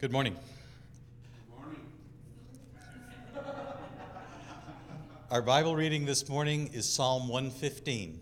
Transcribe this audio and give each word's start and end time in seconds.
Good 0.00 0.12
morning. 0.12 0.34
Our 5.30 5.42
Bible 5.42 5.76
reading 5.76 6.06
this 6.06 6.26
morning 6.26 6.70
is 6.72 6.90
Psalm 6.90 7.28
115. 7.28 8.18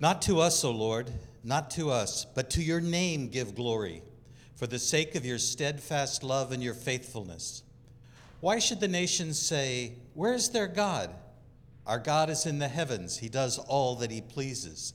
Not 0.00 0.22
to 0.22 0.40
us, 0.40 0.64
O 0.64 0.70
Lord, 0.70 1.12
not 1.44 1.70
to 1.72 1.90
us, 1.90 2.24
but 2.24 2.48
to 2.52 2.62
your 2.62 2.80
name 2.80 3.28
give 3.28 3.54
glory, 3.54 4.00
for 4.56 4.66
the 4.66 4.78
sake 4.78 5.14
of 5.14 5.26
your 5.26 5.36
steadfast 5.36 6.24
love 6.24 6.50
and 6.50 6.62
your 6.62 6.72
faithfulness. 6.72 7.64
Why 8.40 8.58
should 8.58 8.80
the 8.80 8.88
nations 8.88 9.38
say, 9.38 9.96
Where 10.14 10.32
is 10.32 10.48
their 10.48 10.66
God? 10.66 11.14
Our 11.86 11.98
God 11.98 12.30
is 12.30 12.46
in 12.46 12.58
the 12.58 12.68
heavens, 12.68 13.18
he 13.18 13.28
does 13.28 13.58
all 13.58 13.96
that 13.96 14.10
he 14.10 14.22
pleases. 14.22 14.94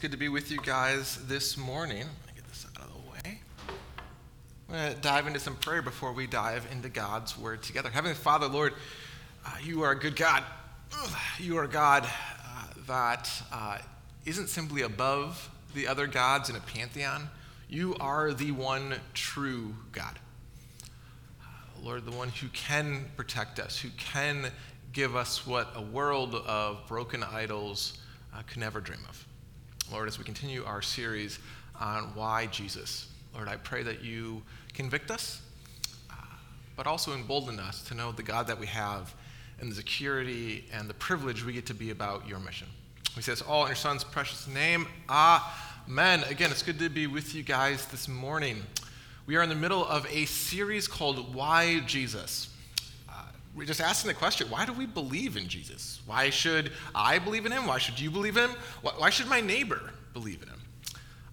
Good 0.00 0.12
to 0.12 0.16
be 0.16 0.30
with 0.30 0.50
you 0.50 0.56
guys 0.56 1.18
this 1.26 1.58
morning. 1.58 1.98
Let 1.98 2.26
me 2.26 2.32
get 2.34 2.48
this 2.48 2.66
out 2.74 2.86
of 2.86 2.90
the 2.90 3.10
way. 3.10 3.38
I'm 4.66 4.74
going 4.74 4.94
to 4.94 5.00
dive 5.02 5.26
into 5.26 5.38
some 5.38 5.56
prayer 5.56 5.82
before 5.82 6.14
we 6.14 6.26
dive 6.26 6.66
into 6.72 6.88
God's 6.88 7.36
word 7.36 7.62
together. 7.62 7.90
Heavenly 7.90 8.14
Father, 8.14 8.46
Lord, 8.46 8.72
uh, 9.44 9.50
you 9.62 9.82
are 9.82 9.90
a 9.90 9.98
good 9.98 10.16
God. 10.16 10.42
You 11.38 11.58
are 11.58 11.64
a 11.64 11.68
God 11.68 12.04
uh, 12.06 12.66
that 12.86 13.30
uh, 13.52 13.76
not 14.24 14.48
simply 14.48 14.80
above 14.80 15.50
the 15.74 15.86
other 15.86 16.06
gods 16.06 16.48
in 16.48 16.56
a 16.56 16.60
pantheon. 16.60 17.28
You 17.68 17.94
are 18.00 18.32
the 18.32 18.52
one 18.52 18.94
true 19.12 19.74
God. 19.92 20.18
Uh, 21.42 21.46
Lord, 21.82 22.06
the 22.06 22.16
one 22.16 22.30
who 22.30 22.48
can 22.48 23.04
protect 23.18 23.58
us, 23.58 23.78
who 23.78 23.90
can 23.98 24.50
give 24.94 25.14
us 25.14 25.46
what 25.46 25.68
a 25.74 25.82
world 25.82 26.36
of 26.36 26.86
broken 26.86 27.22
idols 27.22 27.98
uh, 28.34 28.40
could 28.46 28.56
never 28.56 28.80
dream 28.80 29.00
of. 29.06 29.26
Lord, 29.90 30.06
as 30.06 30.18
we 30.18 30.24
continue 30.24 30.64
our 30.64 30.82
series 30.82 31.40
on 31.80 32.14
why 32.14 32.46
Jesus, 32.46 33.08
Lord, 33.34 33.48
I 33.48 33.56
pray 33.56 33.82
that 33.82 34.04
you 34.04 34.42
convict 34.72 35.10
us, 35.10 35.42
uh, 36.10 36.14
but 36.76 36.86
also 36.86 37.12
embolden 37.12 37.58
us 37.58 37.82
to 37.84 37.94
know 37.94 38.12
the 38.12 38.22
God 38.22 38.46
that 38.46 38.58
we 38.58 38.66
have 38.68 39.12
and 39.60 39.70
the 39.70 39.74
security 39.74 40.64
and 40.72 40.88
the 40.88 40.94
privilege 40.94 41.44
we 41.44 41.52
get 41.52 41.66
to 41.66 41.74
be 41.74 41.90
about 41.90 42.28
your 42.28 42.38
mission. 42.38 42.68
We 43.16 43.22
say 43.22 43.32
this 43.32 43.42
all 43.42 43.62
in 43.62 43.68
your 43.68 43.76
son's 43.76 44.04
precious 44.04 44.46
name. 44.46 44.86
Amen. 45.08 46.22
Again, 46.28 46.52
it's 46.52 46.62
good 46.62 46.78
to 46.78 46.88
be 46.88 47.08
with 47.08 47.34
you 47.34 47.42
guys 47.42 47.86
this 47.86 48.06
morning. 48.06 48.62
We 49.26 49.34
are 49.36 49.42
in 49.42 49.48
the 49.48 49.56
middle 49.56 49.84
of 49.84 50.06
a 50.08 50.24
series 50.26 50.86
called 50.86 51.34
Why 51.34 51.80
Jesus? 51.80 52.48
We're 53.54 53.66
just 53.66 53.80
asking 53.80 54.08
the 54.08 54.14
question 54.14 54.48
why 54.48 54.64
do 54.64 54.72
we 54.72 54.86
believe 54.86 55.36
in 55.36 55.48
Jesus? 55.48 56.00
Why 56.06 56.30
should 56.30 56.72
I 56.94 57.18
believe 57.18 57.46
in 57.46 57.52
him? 57.52 57.66
Why 57.66 57.78
should 57.78 57.98
you 57.98 58.10
believe 58.10 58.36
in 58.36 58.50
him? 58.50 58.56
Why 58.82 59.10
should 59.10 59.28
my 59.28 59.40
neighbor 59.40 59.90
believe 60.12 60.42
in 60.42 60.48
him? 60.48 60.60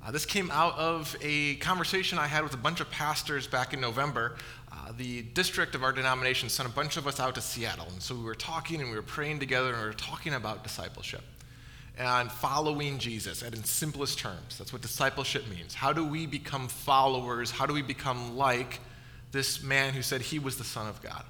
Uh, 0.05 0.11
this 0.11 0.25
came 0.25 0.49
out 0.51 0.77
of 0.77 1.15
a 1.21 1.55
conversation 1.55 2.17
I 2.17 2.27
had 2.27 2.43
with 2.43 2.53
a 2.53 2.57
bunch 2.57 2.79
of 2.79 2.89
pastors 2.89 3.45
back 3.45 3.73
in 3.73 3.81
November. 3.81 4.37
Uh, 4.71 4.93
the 4.97 5.23
district 5.23 5.75
of 5.75 5.83
our 5.83 5.91
denomination 5.91 6.49
sent 6.49 6.67
a 6.67 6.71
bunch 6.71 6.97
of 6.97 7.07
us 7.07 7.19
out 7.19 7.35
to 7.35 7.41
Seattle. 7.41 7.87
And 7.91 8.01
so 8.01 8.15
we 8.15 8.23
were 8.23 8.35
talking 8.35 8.79
and 8.79 8.89
we 8.89 8.95
were 8.95 9.01
praying 9.01 9.39
together 9.39 9.69
and 9.69 9.79
we 9.79 9.85
were 9.85 9.93
talking 9.93 10.33
about 10.33 10.63
discipleship 10.63 11.23
and 11.97 12.31
following 12.31 12.99
Jesus 12.99 13.41
and 13.41 13.53
in 13.53 13.63
simplest 13.63 14.19
terms. 14.19 14.57
That's 14.57 14.71
what 14.71 14.81
discipleship 14.81 15.47
means. 15.49 15.73
How 15.73 15.91
do 15.91 16.05
we 16.05 16.25
become 16.25 16.67
followers? 16.67 17.51
How 17.51 17.65
do 17.65 17.73
we 17.73 17.81
become 17.81 18.37
like 18.37 18.79
this 19.31 19.61
man 19.61 19.93
who 19.93 20.01
said 20.01 20.21
he 20.21 20.39
was 20.39 20.57
the 20.57 20.63
Son 20.63 20.87
of 20.87 21.01
God? 21.01 21.25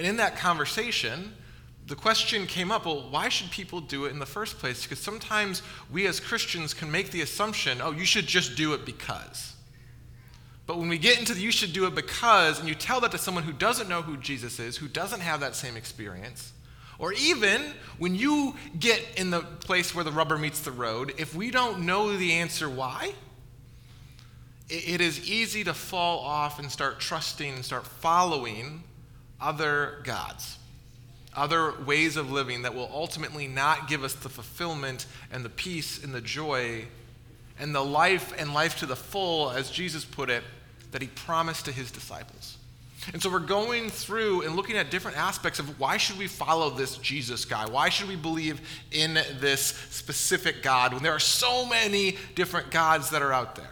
And 0.00 0.06
in 0.06 0.16
that 0.16 0.38
conversation, 0.38 1.34
the 1.86 1.94
question 1.94 2.46
came 2.46 2.72
up 2.72 2.86
well, 2.86 3.10
why 3.10 3.28
should 3.28 3.50
people 3.50 3.82
do 3.82 4.06
it 4.06 4.12
in 4.12 4.18
the 4.18 4.24
first 4.24 4.58
place? 4.58 4.82
Because 4.82 4.98
sometimes 4.98 5.60
we 5.92 6.06
as 6.06 6.18
Christians 6.18 6.72
can 6.72 6.90
make 6.90 7.10
the 7.10 7.20
assumption, 7.20 7.82
oh, 7.82 7.90
you 7.90 8.06
should 8.06 8.26
just 8.26 8.56
do 8.56 8.72
it 8.72 8.86
because. 8.86 9.56
But 10.66 10.78
when 10.78 10.88
we 10.88 10.96
get 10.96 11.18
into 11.18 11.34
the 11.34 11.42
you 11.42 11.52
should 11.52 11.74
do 11.74 11.84
it 11.84 11.94
because, 11.94 12.58
and 12.58 12.66
you 12.66 12.74
tell 12.74 13.02
that 13.02 13.10
to 13.10 13.18
someone 13.18 13.44
who 13.44 13.52
doesn't 13.52 13.90
know 13.90 14.00
who 14.00 14.16
Jesus 14.16 14.58
is, 14.58 14.78
who 14.78 14.88
doesn't 14.88 15.20
have 15.20 15.40
that 15.40 15.54
same 15.54 15.76
experience, 15.76 16.54
or 16.98 17.12
even 17.12 17.60
when 17.98 18.14
you 18.14 18.56
get 18.78 19.02
in 19.18 19.28
the 19.28 19.40
place 19.42 19.94
where 19.94 20.02
the 20.02 20.12
rubber 20.12 20.38
meets 20.38 20.62
the 20.62 20.72
road, 20.72 21.12
if 21.18 21.34
we 21.34 21.50
don't 21.50 21.84
know 21.84 22.16
the 22.16 22.32
answer 22.32 22.70
why, 22.70 23.12
it 24.70 25.02
is 25.02 25.28
easy 25.28 25.62
to 25.64 25.74
fall 25.74 26.20
off 26.20 26.58
and 26.58 26.72
start 26.72 27.00
trusting 27.00 27.56
and 27.56 27.62
start 27.62 27.86
following 27.86 28.84
other 29.40 30.00
gods, 30.04 30.58
other 31.34 31.74
ways 31.86 32.16
of 32.16 32.30
living 32.30 32.62
that 32.62 32.74
will 32.74 32.90
ultimately 32.92 33.46
not 33.46 33.88
give 33.88 34.04
us 34.04 34.14
the 34.14 34.28
fulfillment 34.28 35.06
and 35.32 35.44
the 35.44 35.50
peace 35.50 36.02
and 36.02 36.14
the 36.14 36.20
joy 36.20 36.84
and 37.58 37.74
the 37.74 37.84
life 37.84 38.32
and 38.38 38.54
life 38.54 38.78
to 38.78 38.86
the 38.86 38.96
full, 38.96 39.50
as 39.50 39.70
Jesus 39.70 40.04
put 40.04 40.30
it, 40.30 40.42
that 40.92 41.02
he 41.02 41.08
promised 41.08 41.66
to 41.66 41.72
his 41.72 41.90
disciples. 41.90 42.56
And 43.12 43.22
so 43.22 43.30
we're 43.30 43.38
going 43.38 43.88
through 43.88 44.42
and 44.42 44.56
looking 44.56 44.76
at 44.76 44.90
different 44.90 45.16
aspects 45.16 45.58
of 45.58 45.80
why 45.80 45.96
should 45.96 46.18
we 46.18 46.26
follow 46.26 46.70
this 46.70 46.96
Jesus 46.98 47.44
guy? 47.44 47.66
Why 47.66 47.88
should 47.88 48.08
we 48.08 48.16
believe 48.16 48.60
in 48.92 49.14
this 49.14 49.62
specific 49.90 50.62
God 50.62 50.92
when 50.92 51.02
there 51.02 51.12
are 51.12 51.20
so 51.20 51.64
many 51.64 52.18
different 52.34 52.70
gods 52.70 53.10
that 53.10 53.22
are 53.22 53.32
out 53.32 53.56
there? 53.56 53.70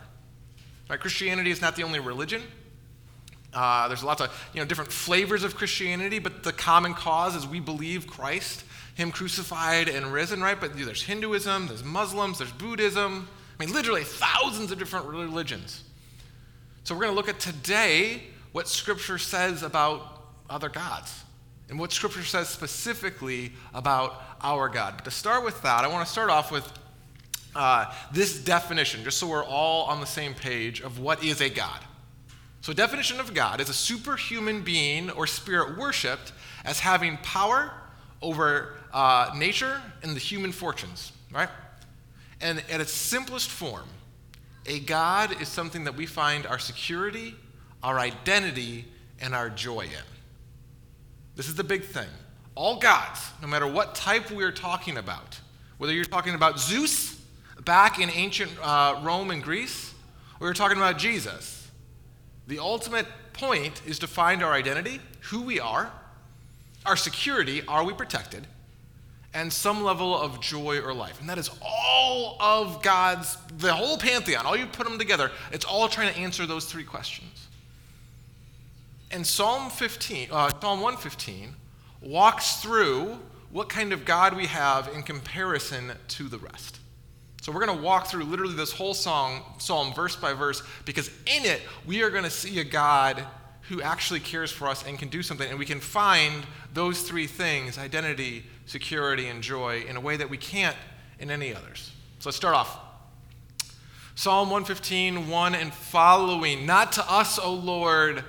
Right? 0.88 0.98
Christianity 0.98 1.50
is 1.50 1.60
not 1.60 1.76
the 1.76 1.82
only 1.82 2.00
religion. 2.00 2.42
Uh, 3.54 3.88
there's 3.88 4.04
lots 4.04 4.20
of 4.20 4.50
you 4.52 4.60
know, 4.60 4.66
different 4.66 4.92
flavors 4.92 5.42
of 5.42 5.56
Christianity, 5.56 6.18
but 6.18 6.42
the 6.42 6.52
common 6.52 6.94
cause 6.94 7.34
is 7.34 7.46
we 7.46 7.60
believe 7.60 8.06
Christ, 8.06 8.64
Him 8.94 9.10
crucified 9.10 9.88
and 9.88 10.12
risen, 10.12 10.42
right? 10.42 10.60
But 10.60 10.76
there's 10.76 11.02
Hinduism, 11.02 11.68
there's 11.68 11.84
Muslims, 11.84 12.38
there's 12.38 12.52
Buddhism. 12.52 13.28
I 13.58 13.64
mean, 13.64 13.74
literally 13.74 14.04
thousands 14.04 14.70
of 14.70 14.78
different 14.78 15.06
religions. 15.06 15.82
So 16.84 16.94
we're 16.94 17.02
going 17.02 17.12
to 17.12 17.16
look 17.16 17.28
at 17.28 17.40
today 17.40 18.22
what 18.52 18.68
Scripture 18.68 19.18
says 19.18 19.62
about 19.62 20.22
other 20.48 20.68
gods 20.68 21.24
and 21.68 21.78
what 21.78 21.92
Scripture 21.92 22.22
says 22.22 22.48
specifically 22.48 23.52
about 23.74 24.22
our 24.42 24.68
God. 24.68 24.94
But 24.96 25.04
to 25.04 25.10
start 25.10 25.44
with 25.44 25.60
that, 25.62 25.84
I 25.84 25.88
want 25.88 26.06
to 26.06 26.10
start 26.10 26.30
off 26.30 26.50
with 26.50 26.70
uh, 27.54 27.92
this 28.12 28.42
definition, 28.42 29.04
just 29.04 29.18
so 29.18 29.26
we're 29.26 29.44
all 29.44 29.84
on 29.86 30.00
the 30.00 30.06
same 30.06 30.34
page 30.34 30.80
of 30.80 30.98
what 30.98 31.22
is 31.24 31.40
a 31.40 31.48
God. 31.48 31.80
So, 32.60 32.72
definition 32.72 33.20
of 33.20 33.34
God 33.34 33.60
is 33.60 33.68
a 33.68 33.74
superhuman 33.74 34.62
being 34.62 35.10
or 35.10 35.26
spirit 35.26 35.78
worshipped 35.78 36.32
as 36.64 36.80
having 36.80 37.16
power 37.18 37.72
over 38.20 38.74
uh, 38.92 39.30
nature 39.36 39.80
and 40.02 40.14
the 40.14 40.20
human 40.20 40.52
fortunes, 40.52 41.12
right? 41.32 41.48
And 42.40 42.62
at 42.70 42.80
its 42.80 42.92
simplest 42.92 43.50
form, 43.50 43.88
A 44.66 44.80
God 44.80 45.40
is 45.40 45.48
something 45.48 45.84
that 45.84 45.96
we 45.96 46.06
find 46.06 46.46
our 46.46 46.58
security, 46.58 47.34
our 47.82 47.98
identity, 47.98 48.86
and 49.20 49.34
our 49.34 49.50
joy 49.50 49.82
in. 49.82 50.06
This 51.36 51.48
is 51.48 51.54
the 51.54 51.64
big 51.64 51.84
thing. 51.84 52.08
All 52.54 52.78
gods, 52.78 53.20
no 53.40 53.46
matter 53.46 53.66
what 53.66 53.94
type 53.94 54.30
we're 54.30 54.52
talking 54.52 54.96
about, 54.96 55.38
whether 55.78 55.92
you're 55.92 56.04
talking 56.04 56.34
about 56.34 56.58
Zeus 56.58 57.20
back 57.64 58.00
in 58.00 58.10
ancient 58.10 58.50
uh, 58.60 59.00
Rome 59.02 59.30
and 59.30 59.42
Greece, 59.42 59.94
or 60.40 60.48
you're 60.48 60.54
talking 60.54 60.76
about 60.76 60.98
Jesus, 60.98 61.57
the 62.48 62.58
ultimate 62.58 63.06
point 63.34 63.82
is 63.86 63.98
to 64.00 64.06
find 64.06 64.42
our 64.42 64.52
identity, 64.52 65.00
who 65.20 65.42
we 65.42 65.60
are, 65.60 65.92
our 66.86 66.96
security, 66.96 67.62
are 67.68 67.84
we 67.84 67.92
protected, 67.92 68.46
and 69.34 69.52
some 69.52 69.84
level 69.84 70.18
of 70.18 70.40
joy 70.40 70.80
or 70.80 70.94
life. 70.94 71.20
And 71.20 71.28
that 71.28 71.36
is 71.36 71.50
all 71.62 72.36
of 72.40 72.82
God's, 72.82 73.36
the 73.58 73.74
whole 73.74 73.98
pantheon, 73.98 74.46
all 74.46 74.56
you 74.56 74.66
put 74.66 74.88
them 74.88 74.98
together, 74.98 75.30
it's 75.52 75.66
all 75.66 75.88
trying 75.88 76.12
to 76.12 76.18
answer 76.18 76.46
those 76.46 76.64
three 76.64 76.84
questions. 76.84 77.48
And 79.10 79.26
Psalm 79.26 79.70
15, 79.70 80.28
uh, 80.30 80.50
Psalm 80.60 80.80
115 80.80 81.54
walks 82.00 82.56
through 82.56 83.18
what 83.50 83.68
kind 83.68 83.92
of 83.92 84.04
God 84.04 84.34
we 84.34 84.46
have 84.46 84.88
in 84.88 85.02
comparison 85.02 85.92
to 86.08 86.24
the 86.24 86.38
rest. 86.38 86.78
So 87.48 87.54
we're 87.54 87.64
going 87.64 87.78
to 87.78 87.82
walk 87.82 88.08
through 88.08 88.24
literally 88.24 88.52
this 88.52 88.72
whole 88.72 88.92
song, 88.92 89.42
psalm 89.56 89.94
verse 89.94 90.14
by 90.14 90.34
verse 90.34 90.62
because 90.84 91.08
in 91.24 91.46
it 91.46 91.62
we 91.86 92.02
are 92.02 92.10
going 92.10 92.24
to 92.24 92.30
see 92.30 92.60
a 92.60 92.64
God 92.64 93.24
who 93.70 93.80
actually 93.80 94.20
cares 94.20 94.52
for 94.52 94.68
us 94.68 94.84
and 94.86 94.98
can 94.98 95.08
do 95.08 95.22
something 95.22 95.48
and 95.48 95.58
we 95.58 95.64
can 95.64 95.80
find 95.80 96.44
those 96.74 97.00
three 97.00 97.26
things, 97.26 97.78
identity, 97.78 98.44
security 98.66 99.28
and 99.28 99.42
joy 99.42 99.82
in 99.88 99.96
a 99.96 100.00
way 100.00 100.18
that 100.18 100.28
we 100.28 100.36
can't 100.36 100.76
in 101.20 101.30
any 101.30 101.54
others. 101.54 101.90
So 102.18 102.28
let's 102.28 102.36
start 102.36 102.54
off. 102.54 102.78
Psalm 104.14 104.50
115, 104.50 105.30
1 105.30 105.54
and 105.54 105.72
following. 105.72 106.66
Not 106.66 106.92
to 106.92 107.10
us, 107.10 107.38
O 107.38 107.54
Lord, 107.54 108.24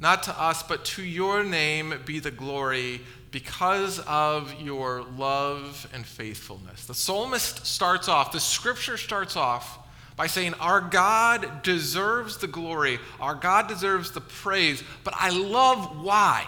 not 0.00 0.24
to 0.24 0.32
us, 0.36 0.64
but 0.64 0.84
to 0.86 1.04
your 1.04 1.44
name 1.44 1.94
be 2.04 2.18
the 2.18 2.32
glory 2.32 3.02
because 3.32 3.98
of 4.00 4.54
your 4.60 5.02
love 5.16 5.88
and 5.92 6.06
faithfulness. 6.06 6.84
The 6.84 6.94
psalmist 6.94 7.66
starts 7.66 8.06
off, 8.06 8.30
the 8.30 8.38
scripture 8.38 8.96
starts 8.96 9.36
off 9.36 9.78
by 10.16 10.26
saying, 10.26 10.54
Our 10.60 10.82
God 10.82 11.62
deserves 11.62 12.36
the 12.36 12.46
glory, 12.46 13.00
our 13.18 13.34
God 13.34 13.66
deserves 13.66 14.12
the 14.12 14.20
praise, 14.20 14.84
but 15.02 15.14
I 15.16 15.30
love 15.30 16.04
why. 16.04 16.46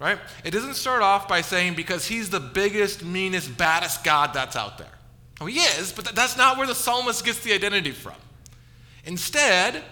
Right? 0.00 0.18
It 0.44 0.50
doesn't 0.50 0.74
start 0.74 1.02
off 1.02 1.28
by 1.28 1.40
saying, 1.40 1.74
Because 1.74 2.06
he's 2.06 2.28
the 2.28 2.40
biggest, 2.40 3.04
meanest, 3.04 3.56
baddest 3.56 4.02
God 4.02 4.34
that's 4.34 4.56
out 4.56 4.76
there. 4.76 4.88
Oh, 5.40 5.46
he 5.46 5.58
is, 5.60 5.92
but 5.92 6.04
that's 6.14 6.36
not 6.36 6.58
where 6.58 6.66
the 6.66 6.74
psalmist 6.74 7.24
gets 7.24 7.40
the 7.40 7.52
identity 7.52 7.92
from. 7.92 8.14
Instead, 9.04 9.82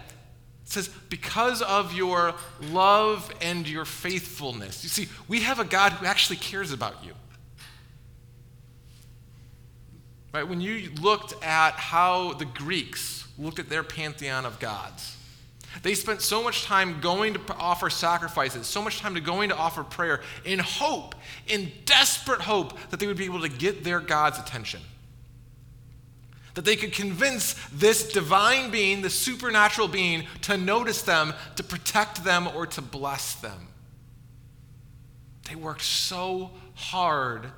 says, 0.65 0.89
because 1.09 1.63
of 1.63 1.93
your 1.93 2.35
love 2.61 3.33
and 3.41 3.69
your 3.69 3.85
faithfulness. 3.85 4.83
You 4.83 4.91
see, 4.91 5.09
we 5.29 5.41
have 5.41 5.59
a 5.59 5.65
God 5.65 5.93
who 5.93 6.07
actually 6.07 6.37
cares 6.37 6.73
about 6.73 7.05
you. 7.05 7.13
Right? 10.33 10.49
When 10.49 10.61
you 10.61 10.91
looked 11.01 11.35
at 11.45 11.73
how 11.75 12.33
the 12.35 12.47
Greeks 12.47 13.27
looked 13.39 13.59
at 13.59 13.69
their 13.69 13.83
pantheon 13.83 14.47
of 14.47 14.59
gods, 14.61 15.17
they 15.83 15.95
spent 15.95 16.23
so 16.23 16.43
much 16.43 16.65
time 16.65 17.01
going 17.01 17.35
to 17.35 17.41
offer 17.55 17.91
sacrifices, 17.91 18.67
so 18.67 18.83
much 18.83 18.99
time 19.01 19.15
to 19.15 19.21
going 19.21 19.49
to 19.49 19.57
offer 19.57 19.83
prayer 19.83 20.21
in 20.45 20.59
hope, 20.59 21.15
in 21.49 21.73
desperate 21.85 22.41
hope 22.41 22.79
that 22.91 23.01
they 23.01 23.07
would 23.07 23.17
be 23.17 23.25
able 23.25 23.41
to 23.41 23.49
get 23.49 23.85
their 23.85 24.01
God's 24.01 24.39
attention 24.39 24.81
that 26.55 26.65
they 26.65 26.77
could 26.77 26.93
convince 26.93 27.55
this 27.73 28.13
divine 28.13 28.71
being, 28.71 29.03
the 29.03 29.11
supernatural 29.11 29.89
being, 29.89 30.27
to 30.43 30.57
notice 30.57 31.03
them, 31.03 31.33
to 31.57 31.63
protect 31.63 32.25
them, 32.25 32.49
or 32.49 32.67
to 32.67 32.83
bless 32.83 33.35
them. 33.37 33.69
They 35.49 35.55
worked 35.55 35.83
so 35.83 36.51
hard 36.75 37.51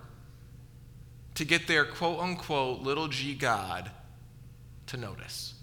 to 1.35 1.45
get 1.45 1.67
their 1.67 1.85
quote 1.85 2.21
unquote 2.21 2.81
little 2.81 3.09
g 3.09 3.35
God 3.35 3.91
to 4.87 4.97
notice. 4.97 5.55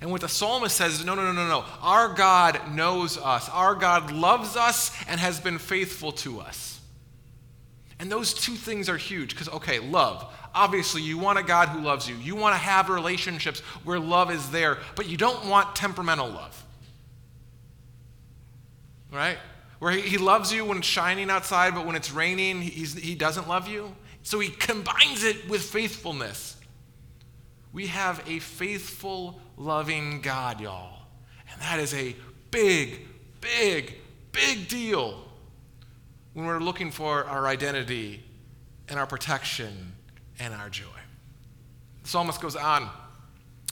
And 0.00 0.10
what 0.10 0.20
the 0.20 0.28
psalmist 0.28 0.76
says 0.76 0.94
is 0.98 1.04
no, 1.04 1.14
no, 1.14 1.22
no, 1.22 1.32
no, 1.32 1.46
no. 1.46 1.64
Our 1.80 2.12
God 2.12 2.72
knows 2.72 3.16
us. 3.16 3.48
Our 3.48 3.76
God 3.76 4.10
loves 4.10 4.56
us 4.56 4.90
and 5.06 5.20
has 5.20 5.38
been 5.38 5.58
faithful 5.58 6.10
to 6.12 6.40
us. 6.40 6.80
And 8.02 8.10
those 8.10 8.34
two 8.34 8.56
things 8.56 8.88
are 8.88 8.96
huge 8.96 9.30
because, 9.30 9.48
okay, 9.48 9.78
love. 9.78 10.26
Obviously, 10.56 11.02
you 11.02 11.18
want 11.18 11.38
a 11.38 11.42
God 11.44 11.68
who 11.68 11.80
loves 11.82 12.08
you. 12.08 12.16
You 12.16 12.34
want 12.34 12.52
to 12.52 12.58
have 12.58 12.88
relationships 12.88 13.60
where 13.84 14.00
love 14.00 14.32
is 14.32 14.50
there, 14.50 14.78
but 14.96 15.08
you 15.08 15.16
don't 15.16 15.46
want 15.46 15.76
temperamental 15.76 16.28
love. 16.28 16.64
Right? 19.12 19.38
Where 19.78 19.92
he, 19.92 20.18
loves 20.18 20.52
you 20.52 20.64
when 20.64 20.78
it's 20.78 20.86
shining 20.88 21.30
outside, 21.30 21.76
but 21.76 21.86
when 21.86 21.94
it's 21.94 22.10
raining, 22.10 22.60
he 22.60 23.14
doesn't 23.14 23.46
love 23.46 23.68
you. 23.68 23.94
So 24.24 24.40
he 24.40 24.48
combines 24.48 25.22
it 25.22 25.48
with 25.48 25.62
faithfulness. 25.62 26.56
We 27.72 27.86
have 27.86 28.20
a 28.26 28.40
faithful, 28.40 29.40
loving 29.56 30.22
God, 30.22 30.60
y'all. 30.60 31.02
And 31.52 31.62
that 31.62 31.78
is 31.78 31.94
a 31.94 32.16
big, 32.50 33.06
big, 33.40 33.94
big 34.32 34.66
deal 34.66 35.22
when 36.34 36.46
we're 36.46 36.60
looking 36.60 36.90
for 36.90 37.24
our 37.24 37.46
identity 37.46 38.22
and 38.88 38.98
our 38.98 39.06
protection 39.06 39.92
and 40.38 40.54
our 40.54 40.68
joy. 40.68 40.84
The 42.02 42.08
psalmist 42.08 42.40
goes 42.40 42.56
on 42.56 42.88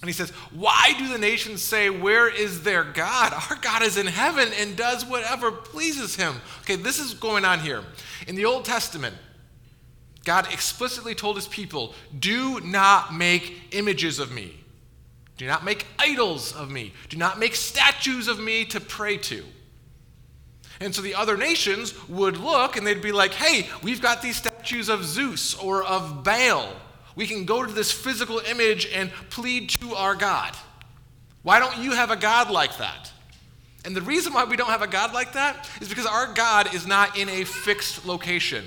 and 0.00 0.08
he 0.08 0.12
says, 0.12 0.30
Why 0.52 0.94
do 0.98 1.08
the 1.08 1.18
nations 1.18 1.62
say, 1.62 1.90
Where 1.90 2.28
is 2.28 2.62
their 2.62 2.84
God? 2.84 3.32
Our 3.50 3.56
God 3.56 3.82
is 3.82 3.96
in 3.96 4.06
heaven 4.06 4.48
and 4.58 4.76
does 4.76 5.04
whatever 5.04 5.50
pleases 5.50 6.16
him. 6.16 6.34
Okay, 6.62 6.76
this 6.76 6.98
is 6.98 7.14
going 7.14 7.44
on 7.44 7.60
here. 7.60 7.82
In 8.26 8.34
the 8.34 8.44
Old 8.44 8.64
Testament, 8.64 9.14
God 10.24 10.52
explicitly 10.52 11.14
told 11.14 11.36
his 11.36 11.48
people, 11.48 11.94
Do 12.18 12.60
not 12.60 13.14
make 13.14 13.68
images 13.72 14.18
of 14.18 14.32
me. 14.32 14.56
Do 15.36 15.46
not 15.46 15.64
make 15.64 15.86
idols 15.98 16.54
of 16.54 16.70
me. 16.70 16.92
Do 17.08 17.16
not 17.16 17.38
make 17.38 17.54
statues 17.54 18.28
of 18.28 18.38
me 18.38 18.66
to 18.66 18.80
pray 18.80 19.16
to. 19.16 19.42
And 20.80 20.94
so 20.94 21.02
the 21.02 21.14
other 21.14 21.36
nations 21.36 21.94
would 22.08 22.38
look 22.38 22.76
and 22.76 22.86
they'd 22.86 23.02
be 23.02 23.12
like, 23.12 23.34
hey, 23.34 23.68
we've 23.82 24.00
got 24.00 24.22
these 24.22 24.36
statues 24.36 24.88
of 24.88 25.04
Zeus 25.04 25.54
or 25.54 25.84
of 25.84 26.24
Baal. 26.24 26.72
We 27.16 27.26
can 27.26 27.44
go 27.44 27.64
to 27.64 27.70
this 27.70 27.92
physical 27.92 28.38
image 28.38 28.86
and 28.86 29.10
plead 29.28 29.68
to 29.70 29.94
our 29.94 30.14
God. 30.14 30.56
Why 31.42 31.58
don't 31.58 31.78
you 31.78 31.92
have 31.92 32.10
a 32.10 32.16
God 32.16 32.50
like 32.50 32.78
that? 32.78 33.12
And 33.84 33.94
the 33.94 34.02
reason 34.02 34.32
why 34.32 34.44
we 34.44 34.56
don't 34.56 34.68
have 34.68 34.82
a 34.82 34.86
God 34.86 35.12
like 35.12 35.34
that 35.34 35.68
is 35.80 35.88
because 35.88 36.06
our 36.06 36.32
God 36.32 36.74
is 36.74 36.86
not 36.86 37.18
in 37.18 37.28
a 37.28 37.44
fixed 37.44 38.06
location. 38.06 38.64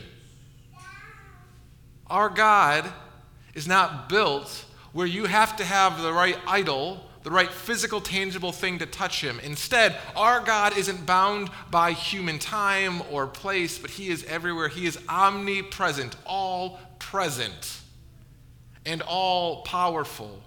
Our 2.08 2.30
God 2.30 2.92
is 3.54 3.68
not 3.68 4.10
built 4.10 4.66
where 4.92 5.08
you 5.08 5.26
have 5.26 5.56
to 5.58 5.66
have 5.66 6.02
the 6.02 6.14
right 6.14 6.38
idol 6.48 7.04
the 7.24 7.32
right 7.32 7.52
physical, 7.52 8.02
tangible 8.02 8.52
thing 8.52 8.80
to 8.80 8.86
touch 8.86 9.22
him. 9.22 9.40
Instead, 9.42 9.96
our 10.16 10.42
God 10.42 10.78
isn't 10.78 11.06
bound 11.06 11.50
by 11.72 11.94
human 11.94 12.38
time 12.38 13.02
or 13.12 13.28
place, 13.28 13.78
but 13.78 13.90
he 13.90 14.10
is 14.10 14.24
everywhere. 14.26 14.68
He 14.68 14.86
is 14.86 15.00
omnipresent, 15.08 16.16
all 16.26 16.80
present, 17.00 17.80
and 18.86 19.02
all 19.02 19.64
powerful. 19.64 20.42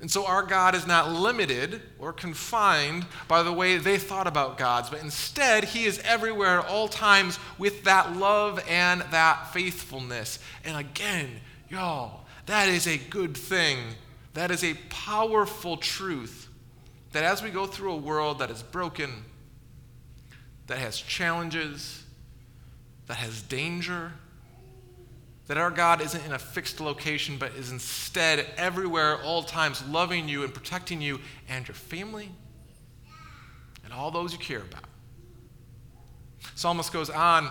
And 0.00 0.10
so 0.10 0.26
our 0.26 0.42
God 0.42 0.74
is 0.74 0.86
not 0.86 1.10
limited 1.10 1.80
or 1.98 2.12
confined 2.12 3.06
by 3.26 3.42
the 3.42 3.52
way 3.52 3.78
they 3.78 3.96
thought 3.96 4.26
about 4.26 4.58
gods, 4.58 4.90
but 4.90 5.00
instead, 5.00 5.64
He 5.64 5.84
is 5.84 5.98
everywhere 6.00 6.60
at 6.60 6.66
all 6.66 6.88
times 6.88 7.38
with 7.56 7.84
that 7.84 8.14
love 8.14 8.62
and 8.68 9.00
that 9.12 9.52
faithfulness. 9.54 10.40
And 10.62 10.76
again, 10.76 11.30
y'all, 11.70 12.20
that 12.44 12.68
is 12.68 12.86
a 12.86 12.98
good 12.98 13.34
thing 13.34 13.78
that 14.34 14.50
is 14.50 14.62
a 14.62 14.74
powerful 14.90 15.76
truth 15.76 16.48
that 17.12 17.24
as 17.24 17.42
we 17.42 17.50
go 17.50 17.66
through 17.66 17.92
a 17.92 17.96
world 17.96 18.40
that 18.40 18.50
is 18.50 18.62
broken, 18.62 19.10
that 20.66 20.78
has 20.78 21.00
challenges, 21.00 22.04
that 23.06 23.14
has 23.14 23.42
danger, 23.42 24.12
that 25.46 25.56
our 25.56 25.70
God 25.70 26.00
isn't 26.00 26.24
in 26.24 26.32
a 26.32 26.38
fixed 26.38 26.80
location, 26.80 27.36
but 27.38 27.52
is 27.52 27.70
instead 27.70 28.46
everywhere, 28.56 29.22
all 29.22 29.42
times, 29.42 29.86
loving 29.88 30.28
you 30.28 30.42
and 30.42 30.52
protecting 30.52 31.00
you 31.00 31.20
and 31.48 31.68
your 31.68 31.74
family 31.74 32.30
and 33.84 33.92
all 33.92 34.10
those 34.10 34.32
you 34.32 34.38
care 34.38 34.62
about. 34.62 34.84
Psalmist 36.54 36.92
goes 36.92 37.10
on 37.10 37.44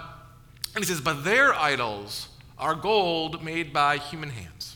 and 0.76 0.84
he 0.84 0.86
says, 0.86 1.00
But 1.00 1.24
their 1.24 1.54
idols 1.54 2.30
are 2.58 2.76
gold 2.76 3.44
made 3.44 3.72
by 3.72 3.98
human 3.98 4.30
hands. 4.32 4.73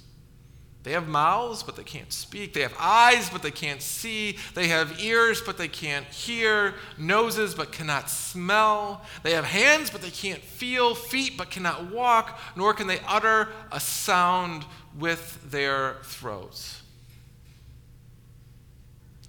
They 0.87 0.93
have 0.93 1.09
mouths, 1.09 1.63
but 1.63 1.75
they 1.75 1.83
can't 1.83 2.13
speak. 2.13 2.53
They 2.53 2.61
have 2.61 2.73
eyes, 2.79 3.29
but 3.29 3.41
they 3.41 3.51
can't 3.51 3.81
see. 3.81 4.37
They 4.53 4.69
have 4.69 5.01
ears, 5.01 5.41
but 5.41 5.57
they 5.57 5.67
can't 5.67 6.05
hear. 6.05 6.75
Noses, 6.97 7.53
but 7.53 7.73
cannot 7.73 8.09
smell. 8.09 9.01
They 9.21 9.33
have 9.33 9.43
hands, 9.43 9.89
but 9.89 10.01
they 10.01 10.11
can't 10.11 10.41
feel. 10.41 10.95
Feet, 10.95 11.33
but 11.37 11.51
cannot 11.51 11.91
walk. 11.91 12.39
Nor 12.55 12.73
can 12.73 12.87
they 12.87 13.01
utter 13.05 13.49
a 13.69 13.81
sound 13.81 14.63
with 14.97 15.51
their 15.51 15.97
throats. 16.03 16.81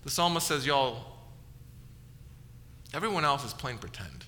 The 0.04 0.10
psalmist 0.10 0.46
says, 0.46 0.64
Y'all, 0.64 1.06
everyone 2.94 3.24
else 3.24 3.44
is 3.44 3.52
plain 3.52 3.78
pretend. 3.78 4.26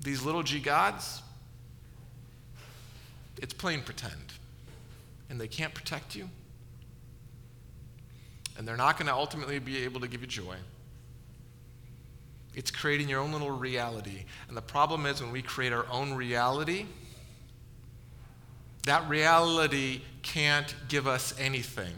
These 0.00 0.22
little 0.22 0.44
g 0.44 0.60
gods, 0.60 1.22
it's 3.42 3.54
plain 3.54 3.82
pretend. 3.82 4.32
And 5.28 5.40
they 5.40 5.48
can't 5.48 5.74
protect 5.74 6.14
you. 6.14 6.28
And 8.56 8.66
they're 8.66 8.76
not 8.76 8.96
going 8.96 9.06
to 9.06 9.14
ultimately 9.14 9.58
be 9.58 9.84
able 9.84 10.00
to 10.00 10.08
give 10.08 10.20
you 10.22 10.26
joy. 10.26 10.56
It's 12.54 12.70
creating 12.70 13.08
your 13.08 13.20
own 13.20 13.32
little 13.32 13.50
reality. 13.50 14.24
And 14.48 14.56
the 14.56 14.62
problem 14.62 15.04
is 15.04 15.20
when 15.20 15.30
we 15.30 15.42
create 15.42 15.72
our 15.72 15.86
own 15.90 16.14
reality, 16.14 16.86
that 18.84 19.06
reality 19.08 20.00
can't 20.22 20.74
give 20.88 21.06
us 21.06 21.34
anything. 21.38 21.92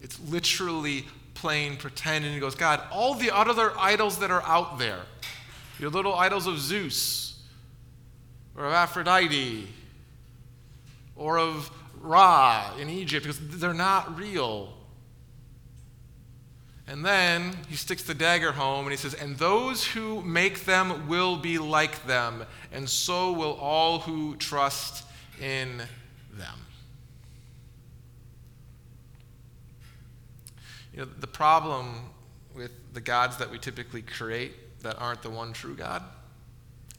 It's 0.00 0.18
literally 0.30 1.04
plain 1.34 1.76
pretend. 1.76 2.24
And 2.24 2.32
he 2.32 2.40
goes, 2.40 2.54
God, 2.54 2.80
all 2.90 3.14
the 3.14 3.30
other 3.30 3.72
idols 3.78 4.18
that 4.20 4.30
are 4.30 4.42
out 4.44 4.78
there, 4.78 5.00
your 5.78 5.90
little 5.90 6.14
idols 6.14 6.46
of 6.46 6.58
Zeus 6.58 7.42
or 8.56 8.64
of 8.64 8.72
Aphrodite 8.72 9.68
or 11.22 11.38
of 11.38 11.70
Ra 12.00 12.74
in 12.80 12.90
Egypt, 12.90 13.24
because 13.24 13.38
they're 13.60 13.72
not 13.72 14.18
real. 14.18 14.74
And 16.88 17.04
then 17.04 17.56
he 17.68 17.76
sticks 17.76 18.02
the 18.02 18.14
dagger 18.14 18.50
home 18.50 18.86
and 18.86 18.90
he 18.90 18.96
says, 18.96 19.14
And 19.14 19.36
those 19.38 19.86
who 19.86 20.20
make 20.22 20.64
them 20.64 21.06
will 21.08 21.36
be 21.36 21.58
like 21.58 22.04
them, 22.06 22.44
and 22.72 22.88
so 22.88 23.32
will 23.32 23.54
all 23.54 24.00
who 24.00 24.34
trust 24.36 25.04
in 25.40 25.78
them. 26.32 26.58
You 30.92 31.00
know, 31.00 31.08
the 31.20 31.28
problem 31.28 31.94
with 32.54 32.72
the 32.92 33.00
gods 33.00 33.36
that 33.36 33.50
we 33.50 33.58
typically 33.58 34.02
create 34.02 34.80
that 34.80 35.00
aren't 35.00 35.22
the 35.22 35.30
one 35.30 35.52
true 35.52 35.76
God 35.76 36.02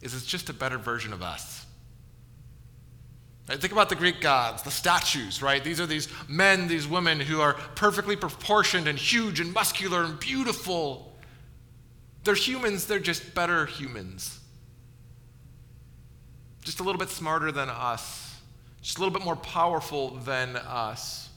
is 0.02 0.16
it's 0.16 0.26
just 0.26 0.50
a 0.50 0.54
better 0.54 0.78
version 0.78 1.12
of 1.12 1.22
us. 1.22 1.66
Right? 3.50 3.60
Think 3.60 3.74
about 3.74 3.90
the 3.90 3.96
Greek 3.96 4.22
gods, 4.22 4.64
the 4.64 4.72
statues, 4.72 5.42
right? 5.42 5.64
These 5.64 5.82
are 5.82 5.86
these 5.86 6.08
men, 6.30 6.68
these 6.68 6.88
women 6.88 7.20
who 7.20 7.42
are 7.42 7.54
perfectly 7.76 8.16
proportioned 8.16 8.88
and 8.88 8.98
huge 8.98 9.40
and 9.40 9.54
muscular 9.54 10.04
and 10.04 10.20
beautiful. 10.20 11.14
They're 12.24 12.36
humans, 12.36 12.86
they're 12.86 13.00
just 13.00 13.36
better 13.36 13.66
humans. 13.66 14.40
Just 16.64 16.80
a 16.80 16.84
little 16.84 17.00
bit 17.00 17.10
smarter 17.10 17.52
than 17.52 17.70
us, 17.70 18.40
just 18.82 18.98
a 18.98 19.02
little 19.02 19.14
bit 19.14 19.26
more 19.26 19.36
powerful 19.36 20.12
than 20.20 20.56
us. 20.56 21.30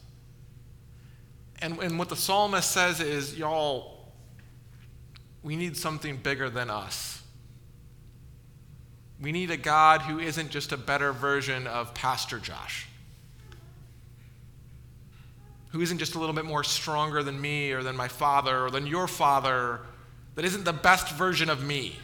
And, 1.61 1.79
and 1.79 1.99
what 1.99 2.09
the 2.09 2.17
psalmist 2.17 2.71
says 2.71 3.01
is, 3.01 3.37
y'all, 3.37 4.13
we 5.43 5.57
need 5.57 5.77
something 5.77 6.17
bigger 6.19 6.51
than 6.51 6.71
us. 6.71 7.23
We 9.21 9.33
need 9.33 9.51
a 9.51 9.57
God 9.57 10.03
who 10.03 10.19
isn't 10.19 10.51
just 10.51 10.73
a 10.73 10.77
better 10.77 11.13
version 11.13 11.67
of 11.67 11.95
Pastor 11.95 12.39
Josh, 12.39 12.87
who 15.71 15.81
isn't 15.81 15.99
just 15.99 16.15
a 16.15 16.19
little 16.19 16.35
bit 16.35 16.45
more 16.45 16.63
stronger 16.63 17.23
than 17.23 17.41
me 17.41 17.73
or 17.73 17.83
than 17.83 17.97
my 17.97 18.09
father 18.09 18.65
or 18.65 18.71
than 18.71 18.87
your 18.87 19.07
father, 19.07 19.81
that 20.35 20.45
isn't 20.45 20.65
the 20.65 20.73
best 20.73 21.13
version 21.15 21.49
of 21.49 21.65
me. 21.65 21.97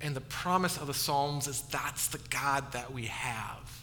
And 0.00 0.14
the 0.14 0.20
promise 0.20 0.78
of 0.78 0.86
the 0.86 0.94
Psalms 0.94 1.46
is 1.46 1.60
that's 1.62 2.08
the 2.08 2.20
God 2.30 2.72
that 2.72 2.92
we 2.92 3.06
have 3.06 3.80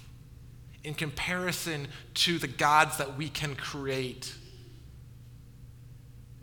in 0.84 0.94
comparison 0.94 1.88
to 2.14 2.38
the 2.38 2.48
gods 2.48 2.98
that 2.98 3.18
we 3.18 3.28
can 3.28 3.56
create. 3.56 4.34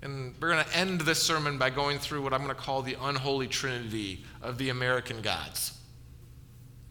And 0.04 0.34
we're 0.38 0.52
going 0.52 0.64
to 0.64 0.76
end 0.76 1.00
this 1.00 1.20
sermon 1.20 1.56
by 1.56 1.70
going 1.70 1.98
through 1.98 2.22
what 2.22 2.34
I'm 2.34 2.42
going 2.44 2.54
to 2.54 2.60
call 2.60 2.82
the 2.82 2.96
unholy 3.00 3.48
trinity 3.48 4.22
of 4.42 4.58
the 4.58 4.68
American 4.68 5.22
gods. 5.22 5.78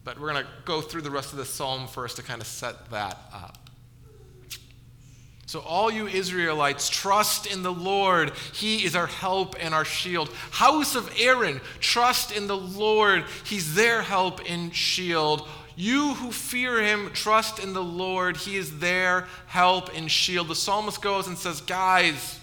But 0.02 0.18
we're 0.18 0.32
going 0.32 0.44
to 0.44 0.50
go 0.64 0.80
through 0.80 1.02
the 1.02 1.12
rest 1.12 1.30
of 1.30 1.38
the 1.38 1.44
psalm 1.44 1.86
first 1.86 2.16
to 2.16 2.24
kind 2.24 2.40
of 2.40 2.46
set 2.48 2.90
that 2.90 3.16
up. 3.32 3.58
So, 5.46 5.60
all 5.60 5.92
you 5.92 6.08
Israelites, 6.08 6.88
trust 6.88 7.46
in 7.46 7.62
the 7.62 7.72
Lord. 7.72 8.32
He 8.52 8.84
is 8.84 8.96
our 8.96 9.06
help 9.06 9.54
and 9.60 9.72
our 9.72 9.84
shield. 9.84 10.30
House 10.50 10.96
of 10.96 11.08
Aaron, 11.16 11.60
trust 11.78 12.36
in 12.36 12.48
the 12.48 12.56
Lord. 12.56 13.24
He's 13.44 13.76
their 13.76 14.02
help 14.02 14.40
and 14.48 14.74
shield. 14.74 15.46
You 15.76 16.14
who 16.14 16.32
fear 16.32 16.82
him, 16.82 17.10
trust 17.12 17.62
in 17.62 17.74
the 17.74 17.82
Lord. 17.82 18.38
He 18.38 18.56
is 18.56 18.80
their 18.80 19.28
help 19.46 19.94
and 19.94 20.10
shield. 20.10 20.48
The 20.48 20.56
psalmist 20.56 21.00
goes 21.00 21.28
and 21.28 21.38
says, 21.38 21.60
Guys, 21.60 22.40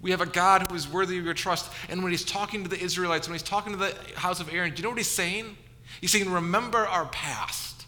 we 0.00 0.12
have 0.12 0.20
a 0.20 0.26
God 0.26 0.70
who 0.70 0.76
is 0.76 0.88
worthy 0.88 1.18
of 1.18 1.24
your 1.24 1.34
trust. 1.34 1.72
And 1.88 2.02
when 2.02 2.12
he's 2.12 2.24
talking 2.24 2.62
to 2.62 2.68
the 2.68 2.78
Israelites, 2.78 3.26
when 3.26 3.34
he's 3.34 3.42
talking 3.42 3.72
to 3.72 3.78
the 3.78 3.94
house 4.14 4.40
of 4.40 4.52
Aaron, 4.52 4.70
do 4.70 4.76
you 4.76 4.82
know 4.84 4.90
what 4.90 4.98
he's 4.98 5.08
saying? 5.10 5.56
He's 6.00 6.12
saying, 6.12 6.30
Remember 6.30 6.86
our 6.86 7.06
past. 7.06 7.86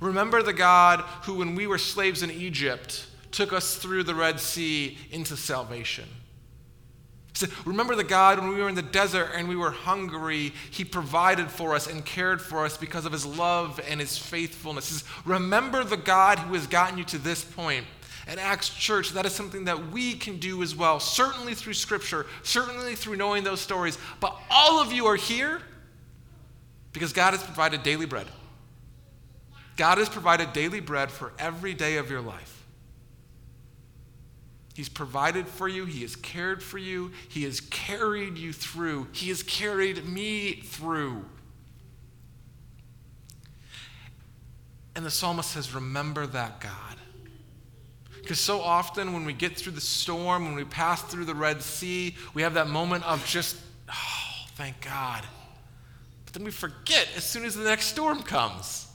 Remember 0.00 0.42
the 0.42 0.52
God 0.52 1.00
who, 1.24 1.34
when 1.34 1.54
we 1.54 1.66
were 1.66 1.78
slaves 1.78 2.22
in 2.22 2.30
Egypt, 2.30 3.06
took 3.30 3.52
us 3.52 3.76
through 3.76 4.02
the 4.02 4.14
Red 4.14 4.40
Sea 4.40 4.98
into 5.10 5.36
salvation. 5.36 6.08
He 7.32 7.38
said, 7.46 7.50
Remember 7.64 7.94
the 7.94 8.04
God 8.04 8.38
when 8.38 8.48
we 8.48 8.60
were 8.60 8.68
in 8.68 8.74
the 8.74 8.82
desert 8.82 9.30
and 9.34 9.48
we 9.48 9.56
were 9.56 9.70
hungry, 9.70 10.52
He 10.70 10.84
provided 10.84 11.50
for 11.50 11.74
us 11.74 11.86
and 11.86 12.04
cared 12.04 12.42
for 12.42 12.64
us 12.64 12.76
because 12.76 13.06
of 13.06 13.12
His 13.12 13.24
love 13.24 13.80
and 13.88 14.00
His 14.00 14.18
faithfulness. 14.18 14.88
He 14.88 14.94
says, 14.96 15.08
Remember 15.24 15.82
the 15.84 15.96
God 15.96 16.38
who 16.40 16.54
has 16.54 16.66
gotten 16.66 16.98
you 16.98 17.04
to 17.04 17.18
this 17.18 17.42
point. 17.42 17.86
At 18.26 18.38
Acts 18.38 18.68
Church, 18.68 19.10
that 19.10 19.26
is 19.26 19.32
something 19.32 19.64
that 19.64 19.90
we 19.90 20.14
can 20.14 20.38
do 20.38 20.62
as 20.62 20.74
well, 20.76 21.00
certainly 21.00 21.54
through 21.54 21.74
Scripture, 21.74 22.26
certainly 22.42 22.94
through 22.94 23.16
knowing 23.16 23.42
those 23.42 23.60
stories. 23.60 23.98
But 24.20 24.36
all 24.50 24.80
of 24.80 24.92
you 24.92 25.06
are 25.06 25.16
here 25.16 25.60
because 26.92 27.12
God 27.12 27.32
has 27.32 27.42
provided 27.42 27.82
daily 27.82 28.06
bread. 28.06 28.26
God 29.76 29.98
has 29.98 30.08
provided 30.08 30.52
daily 30.52 30.80
bread 30.80 31.10
for 31.10 31.32
every 31.38 31.74
day 31.74 31.96
of 31.96 32.10
your 32.10 32.20
life. 32.20 32.62
He's 34.74 34.88
provided 34.88 35.46
for 35.48 35.68
you, 35.68 35.84
He 35.84 36.02
has 36.02 36.16
cared 36.16 36.62
for 36.62 36.78
you, 36.78 37.12
He 37.28 37.42
has 37.44 37.60
carried 37.60 38.38
you 38.38 38.52
through, 38.52 39.08
He 39.12 39.28
has 39.28 39.42
carried 39.42 40.06
me 40.06 40.52
through. 40.52 41.24
And 44.94 45.04
the 45.04 45.10
psalmist 45.10 45.50
says, 45.50 45.74
Remember 45.74 46.26
that 46.26 46.60
God. 46.60 47.01
Because 48.22 48.40
so 48.40 48.60
often 48.60 49.12
when 49.12 49.24
we 49.24 49.32
get 49.32 49.56
through 49.56 49.72
the 49.72 49.80
storm, 49.80 50.44
when 50.44 50.54
we 50.54 50.64
pass 50.64 51.02
through 51.02 51.24
the 51.24 51.34
Red 51.34 51.60
Sea, 51.60 52.14
we 52.34 52.42
have 52.42 52.54
that 52.54 52.68
moment 52.68 53.04
of 53.04 53.24
just, 53.26 53.56
oh, 53.90 54.46
thank 54.54 54.80
God. 54.80 55.24
But 56.24 56.34
then 56.34 56.44
we 56.44 56.52
forget 56.52 57.08
as 57.16 57.24
soon 57.24 57.44
as 57.44 57.56
the 57.56 57.64
next 57.64 57.86
storm 57.86 58.22
comes. 58.22 58.86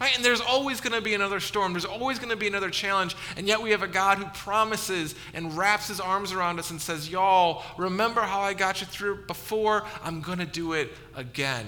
Right? 0.00 0.14
And 0.14 0.24
there's 0.24 0.40
always 0.40 0.80
going 0.80 0.92
to 0.94 1.00
be 1.00 1.14
another 1.14 1.40
storm. 1.40 1.72
There's 1.72 1.84
always 1.84 2.18
going 2.18 2.30
to 2.30 2.36
be 2.36 2.46
another 2.46 2.70
challenge. 2.70 3.16
And 3.36 3.48
yet 3.48 3.60
we 3.60 3.72
have 3.72 3.82
a 3.82 3.88
God 3.88 4.18
who 4.18 4.26
promises 4.26 5.14
and 5.34 5.56
wraps 5.56 5.88
his 5.88 6.00
arms 6.00 6.32
around 6.32 6.58
us 6.58 6.70
and 6.70 6.80
says, 6.80 7.10
Y'all, 7.10 7.64
remember 7.76 8.20
how 8.20 8.40
I 8.40 8.54
got 8.54 8.80
you 8.80 8.86
through 8.86 9.26
before? 9.26 9.84
I'm 10.02 10.20
going 10.20 10.38
to 10.38 10.46
do 10.46 10.72
it 10.72 10.92
again. 11.16 11.66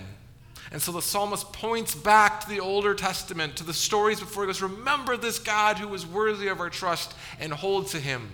And 0.72 0.80
so 0.80 0.92
the 0.92 1.02
psalmist 1.02 1.52
points 1.52 1.94
back 1.94 2.40
to 2.40 2.48
the 2.48 2.60
Older 2.60 2.94
Testament, 2.94 3.56
to 3.56 3.64
the 3.64 3.74
stories 3.74 4.20
before 4.20 4.44
he 4.44 4.46
goes, 4.46 4.62
Remember 4.62 5.16
this 5.16 5.38
God 5.38 5.78
who 5.78 5.92
is 5.94 6.06
worthy 6.06 6.48
of 6.48 6.60
our 6.60 6.70
trust 6.70 7.14
and 7.40 7.52
hold 7.52 7.88
to 7.88 7.98
him 7.98 8.30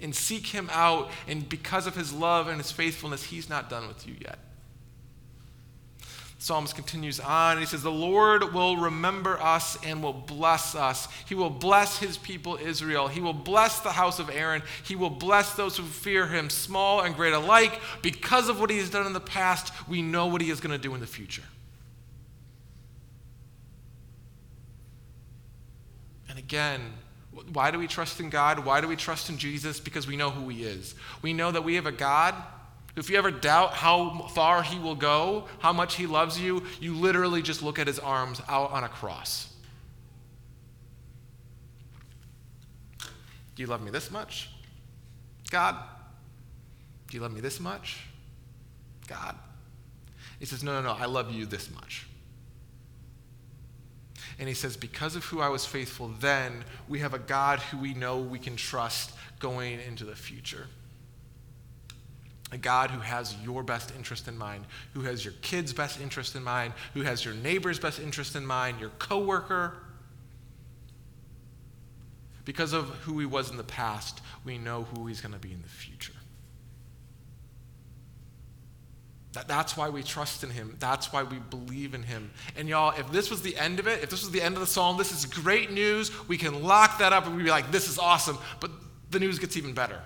and 0.00 0.14
seek 0.14 0.46
him 0.46 0.70
out. 0.72 1.10
And 1.28 1.48
because 1.48 1.86
of 1.86 1.94
his 1.94 2.12
love 2.12 2.48
and 2.48 2.58
his 2.58 2.72
faithfulness, 2.72 3.24
he's 3.24 3.50
not 3.50 3.68
done 3.68 3.86
with 3.86 4.06
you 4.06 4.14
yet. 4.20 4.38
Psalms 6.44 6.74
continues 6.74 7.20
on. 7.20 7.56
He 7.56 7.64
says, 7.64 7.82
The 7.82 7.90
Lord 7.90 8.52
will 8.52 8.76
remember 8.76 9.40
us 9.40 9.78
and 9.82 10.02
will 10.02 10.12
bless 10.12 10.74
us. 10.74 11.08
He 11.26 11.34
will 11.34 11.48
bless 11.48 11.96
his 11.96 12.18
people 12.18 12.58
Israel. 12.62 13.08
He 13.08 13.22
will 13.22 13.32
bless 13.32 13.80
the 13.80 13.92
house 13.92 14.18
of 14.18 14.28
Aaron. 14.28 14.62
He 14.82 14.94
will 14.94 15.08
bless 15.08 15.54
those 15.54 15.78
who 15.78 15.84
fear 15.84 16.26
him, 16.26 16.50
small 16.50 17.00
and 17.00 17.16
great 17.16 17.32
alike. 17.32 17.80
Because 18.02 18.50
of 18.50 18.60
what 18.60 18.68
he 18.68 18.76
has 18.76 18.90
done 18.90 19.06
in 19.06 19.14
the 19.14 19.20
past, 19.20 19.72
we 19.88 20.02
know 20.02 20.26
what 20.26 20.42
he 20.42 20.50
is 20.50 20.60
going 20.60 20.72
to 20.72 20.78
do 20.78 20.92
in 20.92 21.00
the 21.00 21.06
future. 21.06 21.44
And 26.28 26.38
again, 26.38 26.92
why 27.54 27.70
do 27.70 27.78
we 27.78 27.86
trust 27.86 28.20
in 28.20 28.28
God? 28.28 28.66
Why 28.66 28.82
do 28.82 28.88
we 28.88 28.96
trust 28.96 29.30
in 29.30 29.38
Jesus? 29.38 29.80
Because 29.80 30.06
we 30.06 30.18
know 30.18 30.28
who 30.28 30.50
he 30.50 30.64
is. 30.64 30.94
We 31.22 31.32
know 31.32 31.50
that 31.52 31.64
we 31.64 31.76
have 31.76 31.86
a 31.86 31.92
God 31.92 32.34
if 32.96 33.10
you 33.10 33.16
ever 33.16 33.30
doubt 33.30 33.74
how 33.74 34.28
far 34.28 34.62
he 34.62 34.78
will 34.78 34.94
go, 34.94 35.46
how 35.58 35.72
much 35.72 35.96
he 35.96 36.06
loves 36.06 36.40
you, 36.40 36.62
you 36.80 36.94
literally 36.94 37.42
just 37.42 37.62
look 37.62 37.78
at 37.78 37.86
his 37.86 37.98
arms 37.98 38.40
out 38.48 38.70
on 38.70 38.84
a 38.84 38.88
cross. 38.88 39.52
Do 43.56 43.62
you 43.62 43.66
love 43.66 43.82
me 43.82 43.90
this 43.90 44.10
much? 44.10 44.48
God. 45.50 45.76
Do 47.08 47.16
you 47.16 47.22
love 47.22 47.32
me 47.32 47.40
this 47.40 47.60
much? 47.60 48.00
God. 49.08 49.36
He 50.38 50.46
says, 50.46 50.62
No, 50.62 50.80
no, 50.80 50.82
no, 50.82 50.96
I 50.98 51.06
love 51.06 51.32
you 51.32 51.46
this 51.46 51.70
much. 51.72 52.06
And 54.38 54.48
he 54.48 54.54
says, 54.54 54.76
Because 54.76 55.16
of 55.16 55.24
who 55.24 55.40
I 55.40 55.48
was 55.48 55.66
faithful 55.66 56.12
then, 56.20 56.64
we 56.88 57.00
have 57.00 57.14
a 57.14 57.18
God 57.18 57.60
who 57.60 57.78
we 57.78 57.94
know 57.94 58.18
we 58.18 58.38
can 58.38 58.56
trust 58.56 59.12
going 59.38 59.80
into 59.80 60.04
the 60.04 60.16
future. 60.16 60.66
A 62.54 62.56
God 62.56 62.92
who 62.92 63.00
has 63.00 63.34
your 63.42 63.64
best 63.64 63.92
interest 63.96 64.28
in 64.28 64.38
mind, 64.38 64.64
who 64.92 65.00
has 65.00 65.24
your 65.24 65.34
kids' 65.42 65.72
best 65.72 66.00
interest 66.00 66.36
in 66.36 66.44
mind, 66.44 66.72
who 66.94 67.02
has 67.02 67.24
your 67.24 67.34
neighbor's 67.34 67.80
best 67.80 67.98
interest 67.98 68.36
in 68.36 68.46
mind, 68.46 68.78
your 68.78 68.90
coworker. 68.90 69.74
Because 72.44 72.72
of 72.72 72.90
who 73.00 73.18
he 73.18 73.26
was 73.26 73.50
in 73.50 73.56
the 73.56 73.64
past, 73.64 74.20
we 74.44 74.56
know 74.56 74.84
who 74.94 75.08
he's 75.08 75.20
going 75.20 75.34
to 75.34 75.40
be 75.40 75.50
in 75.50 75.62
the 75.62 75.68
future. 75.68 76.12
That, 79.32 79.48
that's 79.48 79.76
why 79.76 79.88
we 79.88 80.04
trust 80.04 80.44
in 80.44 80.50
him. 80.50 80.76
That's 80.78 81.12
why 81.12 81.24
we 81.24 81.38
believe 81.38 81.92
in 81.92 82.04
him. 82.04 82.30
And 82.56 82.68
y'all, 82.68 82.96
if 82.96 83.10
this 83.10 83.30
was 83.30 83.42
the 83.42 83.56
end 83.56 83.80
of 83.80 83.88
it, 83.88 84.04
if 84.04 84.10
this 84.10 84.22
was 84.22 84.30
the 84.30 84.42
end 84.42 84.54
of 84.54 84.60
the 84.60 84.66
psalm, 84.68 84.96
this 84.96 85.10
is 85.10 85.26
great 85.26 85.72
news. 85.72 86.12
We 86.28 86.38
can 86.38 86.62
lock 86.62 86.98
that 86.98 87.12
up 87.12 87.26
and 87.26 87.34
we'd 87.34 87.42
be 87.42 87.50
like, 87.50 87.72
this 87.72 87.88
is 87.88 87.98
awesome. 87.98 88.38
But 88.60 88.70
the 89.10 89.18
news 89.18 89.40
gets 89.40 89.56
even 89.56 89.74
better. 89.74 90.00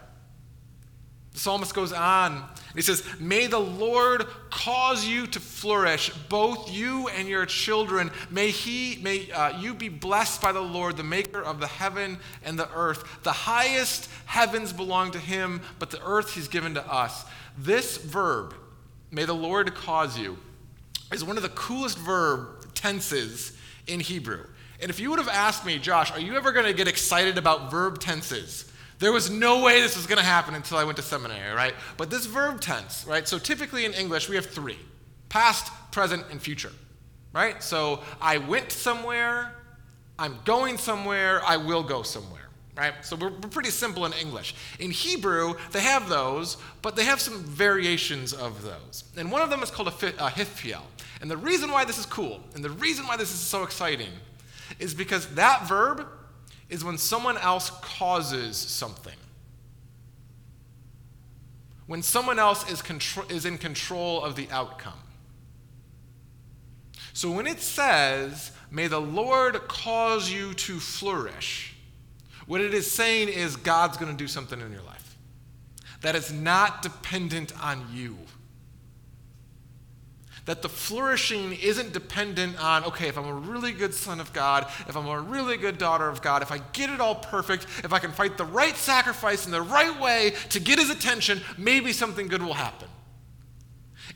The 1.39 1.43
psalmist 1.43 1.73
goes 1.73 1.93
on 1.93 2.33
and 2.33 2.75
he 2.75 2.83
says, 2.83 3.05
May 3.21 3.47
the 3.47 3.61
Lord 3.61 4.27
cause 4.51 5.07
you 5.07 5.25
to 5.29 5.39
flourish, 5.39 6.11
both 6.29 6.69
you 6.69 7.07
and 7.11 7.29
your 7.29 7.47
children. 7.47 8.11
May 8.29 8.51
he, 8.51 9.01
may 9.03 9.31
uh, 9.31 9.57
you 9.61 9.73
be 9.73 9.89
blessed 9.89 10.43
by 10.43 10.51
the 10.51 10.61
Lord, 10.61 10.97
the 10.97 11.05
maker 11.05 11.41
of 11.41 11.61
the 11.61 11.69
heaven 11.69 12.19
and 12.43 12.59
the 12.59 12.69
earth. 12.75 13.23
The 13.23 13.31
highest 13.31 14.11
heavens 14.27 14.73
belong 14.73 15.13
to 15.13 15.21
him, 15.21 15.61
but 15.79 15.91
the 15.91 16.05
earth 16.05 16.35
he's 16.35 16.49
given 16.49 16.75
to 16.75 16.85
us. 16.93 17.25
This 17.57 17.99
verb, 17.99 18.53
may 19.13 19.25
the 19.25 19.33
Lord 19.33 19.73
cause 19.77 20.19
you, 20.19 20.39
is 21.13 21.23
one 21.23 21.37
of 21.37 21.45
the 21.45 21.51
coolest 21.51 21.99
verb 21.99 22.75
tenses 22.75 23.57
in 23.87 24.01
Hebrew. 24.01 24.45
And 24.81 24.91
if 24.91 24.99
you 24.99 25.11
would 25.11 25.21
have 25.21 25.29
asked 25.29 25.65
me, 25.65 25.79
Josh, 25.79 26.11
are 26.11 26.21
you 26.21 26.35
ever 26.37 26.51
going 26.51 26.67
to 26.67 26.75
get 26.75 26.89
excited 26.89 27.39
about 27.39 27.71
verb 27.71 28.01
tenses? 28.01 28.68
There 28.99 29.13
was 29.13 29.31
no 29.31 29.63
way 29.63 29.81
this 29.81 29.97
was 29.97 30.07
going 30.07 30.19
to 30.19 30.25
happen 30.25 30.55
until 30.55 30.77
I 30.77 30.85
went 30.85 30.97
to 30.97 31.03
seminary, 31.03 31.55
right? 31.55 31.75
But 31.97 32.11
this 32.11 32.27
verb 32.27 32.61
tense, 32.61 33.05
right? 33.07 33.29
So 33.29 33.39
typically 33.39 33.85
in 33.85 33.93
English, 33.93 34.29
we 34.29 34.35
have 34.37 34.47
three 34.47 34.79
past, 35.29 35.71
present, 35.93 36.25
and 36.31 36.41
future, 36.41 36.73
right? 37.33 37.63
So 37.63 38.03
I 38.21 38.39
went 38.39 38.73
somewhere, 38.73 39.53
I'm 40.19 40.39
going 40.45 40.79
somewhere, 40.79 41.43
I 41.45 41.59
will 41.59 41.83
go 41.83 42.03
somewhere, 42.03 42.49
right? 42.77 42.95
So 43.03 43.15
we're, 43.15 43.29
we're 43.29 43.51
pretty 43.51 43.71
simple 43.71 44.07
in 44.07 44.13
English. 44.15 44.55
In 44.81 44.91
Hebrew, 44.91 45.55
they 45.71 45.81
have 45.81 46.09
those, 46.09 46.57
but 46.83 46.97
they 46.97 47.05
have 47.05 47.21
some 47.21 47.45
variations 47.45 48.33
of 48.33 48.63
those. 48.63 49.05
And 49.17 49.31
one 49.31 49.43
of 49.43 49.51
them 49.51 49.63
is 49.63 49.71
called 49.71 49.89
a, 49.89 50.09
a 50.27 50.31
hiphil. 50.31 50.83
And 51.21 51.31
the 51.31 51.37
reason 51.37 51.71
why 51.71 51.85
this 51.85 51.99
is 51.99 52.07
cool, 52.07 52.41
and 52.55 52.65
the 52.65 52.71
reason 52.71 53.07
why 53.07 53.17
this 53.17 53.31
is 53.33 53.39
so 53.39 53.63
exciting, 53.63 54.11
is 54.79 54.95
because 54.95 55.27
that 55.35 55.69
verb 55.69 56.07
is 56.69 56.85
when 56.85 56.99
someone 56.99 57.39
else 57.39 57.71
causes 57.71 58.57
something. 58.57 59.17
When 61.87 62.03
someone 62.03 62.39
else 62.39 62.71
is, 62.71 62.83
contro- 62.83 63.27
is 63.29 63.47
in 63.47 63.57
control 63.59 64.23
of 64.23 64.37
the 64.37 64.49
outcome. 64.51 65.01
So 67.15 67.31
when 67.31 67.47
it 67.47 67.61
says, 67.61 68.53
May 68.71 68.87
the 68.87 69.01
Lord 69.01 69.55
cause 69.67 70.31
you 70.31 70.53
to 70.55 70.79
flourish, 70.79 71.75
what 72.47 72.61
it 72.61 72.75
is 72.75 72.91
saying 72.91 73.29
is 73.29 73.57
God's 73.57 73.97
going 73.97 74.11
to 74.11 74.17
do 74.17 74.29
something 74.29 74.61
in 74.61 74.71
your 74.71 74.83
life. 74.83 75.17
That 76.03 76.15
is 76.15 76.33
not 76.33 76.83
dependent 76.83 77.53
on 77.63 77.87
you 77.93 78.19
that 80.49 80.63
the 80.63 80.69
flourishing 80.69 81.53
isn't 81.53 81.93
dependent 81.93 82.59
on, 82.59 82.83
okay, 82.83 83.07
if 83.09 83.19
I'm 83.19 83.27
a 83.27 83.35
really 83.35 83.71
good 83.71 83.93
son 83.93 84.19
of 84.19 84.33
God, 84.33 84.67
if 84.89 84.97
I'm 84.97 85.07
a 85.07 85.21
really 85.21 85.59
good 85.59 85.77
daughter 85.77 86.09
of 86.09 86.23
God, 86.23 86.41
if 86.41 86.51
I 86.51 86.57
get 86.73 86.89
it 86.89 87.03
all 87.03 87.17
perfect, 87.17 87.67
if 87.85 87.93
I 87.93 87.99
can 87.99 88.13
fight 88.13 88.39
the 88.39 88.47
right 88.47 88.75
sacrifice 88.75 89.45
in 89.45 89.53
the 89.53 89.61
right 89.61 90.01
way 90.01 90.33
to 90.49 90.59
get 90.59 90.79
his 90.79 90.89
attention, 90.89 91.43
maybe 91.59 91.93
something 91.93 92.29
good 92.29 92.43
will 92.43 92.55
happen. 92.55 92.89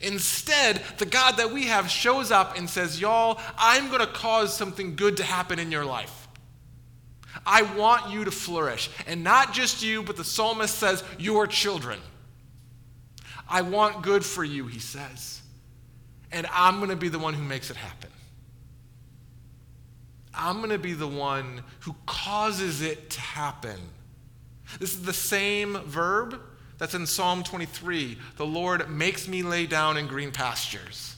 Instead, 0.01 0.81
the 0.97 1.05
God 1.05 1.37
that 1.37 1.51
we 1.51 1.65
have 1.65 1.87
shows 1.87 2.31
up 2.31 2.57
and 2.57 2.67
says, 2.67 2.99
Y'all, 2.99 3.39
I'm 3.55 3.89
going 3.89 3.99
to 3.99 4.07
cause 4.07 4.57
something 4.57 4.95
good 4.95 5.17
to 5.17 5.23
happen 5.23 5.59
in 5.59 5.71
your 5.71 5.85
life. 5.85 6.27
I 7.45 7.61
want 7.61 8.11
you 8.11 8.25
to 8.25 8.31
flourish. 8.31 8.89
And 9.05 9.23
not 9.23 9.53
just 9.53 9.83
you, 9.83 10.01
but 10.01 10.17
the 10.17 10.23
psalmist 10.23 10.79
says, 10.79 11.03
Your 11.19 11.45
children. 11.45 11.99
I 13.47 13.61
want 13.61 14.01
good 14.01 14.25
for 14.25 14.43
you, 14.43 14.65
he 14.65 14.79
says 14.79 15.42
and 16.33 16.47
I'm 16.51 16.77
going 16.77 16.89
to 16.89 16.95
be 16.95 17.09
the 17.09 17.19
one 17.19 17.33
who 17.33 17.43
makes 17.43 17.69
it 17.69 17.77
happen. 17.77 18.09
I'm 20.33 20.57
going 20.57 20.71
to 20.71 20.79
be 20.79 20.93
the 20.93 21.07
one 21.07 21.63
who 21.81 21.95
causes 22.05 22.81
it 22.81 23.11
to 23.11 23.21
happen. 23.21 23.79
This 24.79 24.93
is 24.93 25.03
the 25.03 25.13
same 25.13 25.77
verb 25.85 26.39
that's 26.79 26.95
in 26.95 27.05
Psalm 27.05 27.43
23. 27.43 28.17
The 28.37 28.45
Lord 28.45 28.89
makes 28.89 29.27
me 29.27 29.43
lay 29.43 29.67
down 29.67 29.95
in 29.95 30.07
green 30.07 30.31
pastures. 30.31 31.15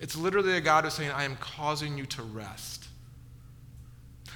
It's 0.00 0.16
literally 0.16 0.56
a 0.56 0.60
God 0.60 0.84
who's 0.84 0.94
saying, 0.94 1.10
I 1.10 1.24
am 1.24 1.36
causing 1.36 1.96
you 1.96 2.06
to 2.06 2.22
rest. 2.22 2.88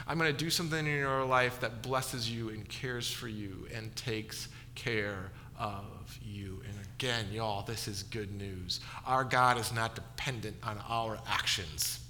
I'm 0.06 0.18
going 0.18 0.30
to 0.30 0.44
do 0.44 0.50
something 0.50 0.78
in 0.78 0.98
your 0.98 1.24
life 1.24 1.60
that 1.60 1.82
blesses 1.82 2.30
you 2.30 2.50
and 2.50 2.68
cares 2.68 3.10
for 3.10 3.26
you 3.26 3.66
and 3.74 3.94
takes 3.96 4.48
care 4.74 5.30
of 5.58 6.18
you. 6.22 6.62
And 6.68 6.83
again, 7.04 7.26
y'all, 7.30 7.62
this 7.62 7.86
is 7.86 8.02
good 8.02 8.32
news. 8.32 8.80
Our 9.06 9.24
God 9.24 9.58
is 9.58 9.74
not 9.74 9.94
dependent 9.94 10.56
on 10.62 10.80
our 10.88 11.18
actions. 11.28 12.00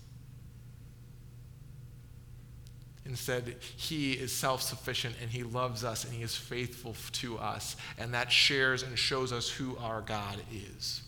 Instead, 3.04 3.57
He 3.76 4.12
is 4.12 4.30
self 4.30 4.62
sufficient 4.62 5.16
and 5.20 5.28
He 5.28 5.42
loves 5.42 5.83
us 5.83 6.04
and 6.04 6.14
He 6.14 6.22
is 6.22 6.37
faithful 6.37 6.94
to 7.12 7.37
us. 7.38 7.74
And 7.98 8.14
that 8.14 8.30
shares 8.30 8.85
and 8.85 8.96
shows 8.96 9.33
us 9.33 9.50
who 9.50 9.76
our 9.78 10.00
God 10.00 10.37
is. 10.52 11.02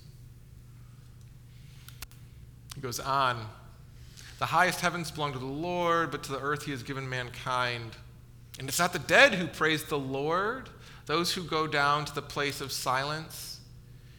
He 2.74 2.80
goes 2.80 2.98
on 2.98 3.38
The 4.40 4.46
highest 4.46 4.80
heavens 4.80 5.12
belong 5.12 5.32
to 5.34 5.38
the 5.38 5.46
Lord, 5.46 6.10
but 6.10 6.24
to 6.24 6.32
the 6.32 6.40
earth 6.40 6.64
He 6.64 6.72
has 6.72 6.82
given 6.82 7.08
mankind. 7.08 7.92
And 8.58 8.68
it's 8.68 8.80
not 8.80 8.92
the 8.92 8.98
dead 8.98 9.34
who 9.34 9.46
praise 9.46 9.84
the 9.84 9.98
Lord, 9.98 10.70
those 11.06 11.32
who 11.32 11.44
go 11.44 11.68
down 11.68 12.04
to 12.06 12.14
the 12.16 12.22
place 12.22 12.60
of 12.60 12.72
silence. 12.72 13.55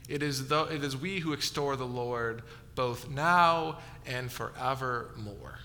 It 0.07 0.23
is, 0.23 0.47
the, 0.47 0.63
it 0.65 0.83
is 0.83 0.95
we 0.95 1.19
who 1.19 1.33
extol 1.33 1.75
the 1.75 1.85
Lord 1.85 2.43
both 2.75 3.09
now 3.09 3.79
and 4.05 4.31
forevermore. 4.31 5.59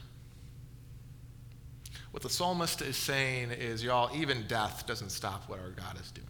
What 2.10 2.22
the 2.22 2.30
psalmist 2.30 2.82
is 2.82 2.96
saying 2.96 3.52
is, 3.52 3.82
y'all, 3.82 4.14
even 4.14 4.46
death 4.46 4.86
doesn't 4.86 5.10
stop 5.10 5.48
what 5.48 5.60
our 5.60 5.70
God 5.70 5.98
is 6.00 6.10
doing. 6.10 6.26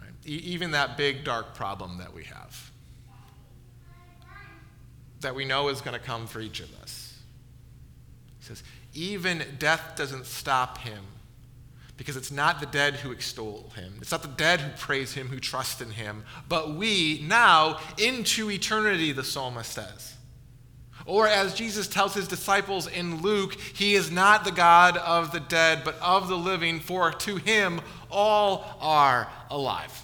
Right? 0.00 0.10
E- 0.24 0.42
even 0.44 0.70
that 0.70 0.96
big, 0.96 1.24
dark 1.24 1.54
problem 1.54 1.98
that 1.98 2.14
we 2.14 2.24
have, 2.24 2.70
that 5.20 5.34
we 5.34 5.44
know 5.44 5.68
is 5.68 5.80
going 5.80 5.98
to 5.98 6.04
come 6.04 6.26
for 6.26 6.40
each 6.40 6.60
of 6.60 6.72
us. 6.82 7.18
He 8.38 8.46
says, 8.46 8.62
even 8.94 9.42
death 9.58 9.94
doesn't 9.96 10.24
stop 10.24 10.78
him 10.78 11.04
because 11.96 12.16
it's 12.16 12.30
not 12.32 12.60
the 12.60 12.66
dead 12.66 12.94
who 12.94 13.12
extol 13.12 13.72
him. 13.76 13.94
It's 14.00 14.10
not 14.10 14.22
the 14.22 14.28
dead 14.28 14.60
who 14.60 14.76
praise 14.76 15.14
him, 15.14 15.28
who 15.28 15.38
trust 15.38 15.80
in 15.80 15.90
him, 15.90 16.24
but 16.48 16.74
we 16.74 17.24
now 17.26 17.78
into 17.98 18.50
eternity, 18.50 19.12
the 19.12 19.24
psalmist 19.24 19.72
says. 19.72 20.14
Or 21.06 21.28
as 21.28 21.54
Jesus 21.54 21.86
tells 21.86 22.14
his 22.14 22.26
disciples 22.26 22.86
in 22.86 23.20
Luke, 23.20 23.54
he 23.54 23.94
is 23.94 24.10
not 24.10 24.44
the 24.44 24.52
God 24.52 24.96
of 24.96 25.32
the 25.32 25.40
dead, 25.40 25.82
but 25.84 25.98
of 26.00 26.28
the 26.28 26.36
living, 26.36 26.80
for 26.80 27.12
to 27.12 27.36
him 27.36 27.80
all 28.10 28.78
are 28.80 29.28
alive. 29.50 30.02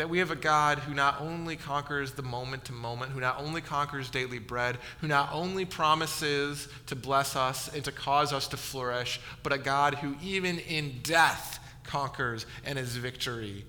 That 0.00 0.08
we 0.08 0.18
have 0.18 0.30
a 0.30 0.36
God 0.36 0.78
who 0.78 0.94
not 0.94 1.20
only 1.20 1.56
conquers 1.56 2.12
the 2.12 2.22
moment 2.22 2.64
to 2.64 2.72
moment, 2.72 3.12
who 3.12 3.20
not 3.20 3.38
only 3.38 3.60
conquers 3.60 4.08
daily 4.08 4.38
bread, 4.38 4.78
who 5.02 5.06
not 5.06 5.28
only 5.30 5.66
promises 5.66 6.68
to 6.86 6.96
bless 6.96 7.36
us 7.36 7.68
and 7.74 7.84
to 7.84 7.92
cause 7.92 8.32
us 8.32 8.48
to 8.48 8.56
flourish, 8.56 9.20
but 9.42 9.52
a 9.52 9.58
God 9.58 9.96
who 9.96 10.16
even 10.22 10.58
in 10.60 11.00
death 11.02 11.58
conquers 11.84 12.46
and 12.64 12.78
is 12.78 12.96
victory. 12.96 13.66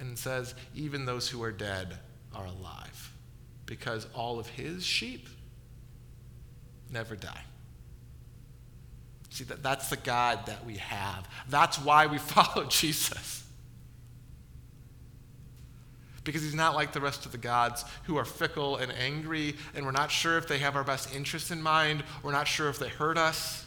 And 0.00 0.18
says, 0.18 0.56
even 0.74 1.04
those 1.04 1.28
who 1.28 1.40
are 1.44 1.52
dead 1.52 1.96
are 2.34 2.46
alive, 2.46 3.12
because 3.66 4.08
all 4.16 4.40
of 4.40 4.48
his 4.48 4.84
sheep 4.84 5.28
never 6.90 7.14
die. 7.14 7.44
See, 9.28 9.44
that, 9.44 9.62
that's 9.62 9.90
the 9.90 9.96
God 9.96 10.46
that 10.46 10.66
we 10.66 10.78
have. 10.78 11.28
That's 11.48 11.78
why 11.78 12.06
we 12.06 12.18
follow 12.18 12.64
Jesus 12.64 13.40
because 16.30 16.42
he's 16.42 16.54
not 16.54 16.74
like 16.74 16.92
the 16.92 17.00
rest 17.00 17.26
of 17.26 17.32
the 17.32 17.38
gods 17.38 17.84
who 18.04 18.16
are 18.16 18.24
fickle 18.24 18.76
and 18.76 18.92
angry, 18.92 19.56
and 19.74 19.84
we're 19.84 19.92
not 19.92 20.10
sure 20.10 20.38
if 20.38 20.46
they 20.46 20.58
have 20.58 20.76
our 20.76 20.84
best 20.84 21.14
interests 21.14 21.50
in 21.50 21.60
mind. 21.60 22.04
We're 22.22 22.32
not 22.32 22.46
sure 22.46 22.68
if 22.68 22.78
they 22.78 22.88
hurt 22.88 23.18
us. 23.18 23.66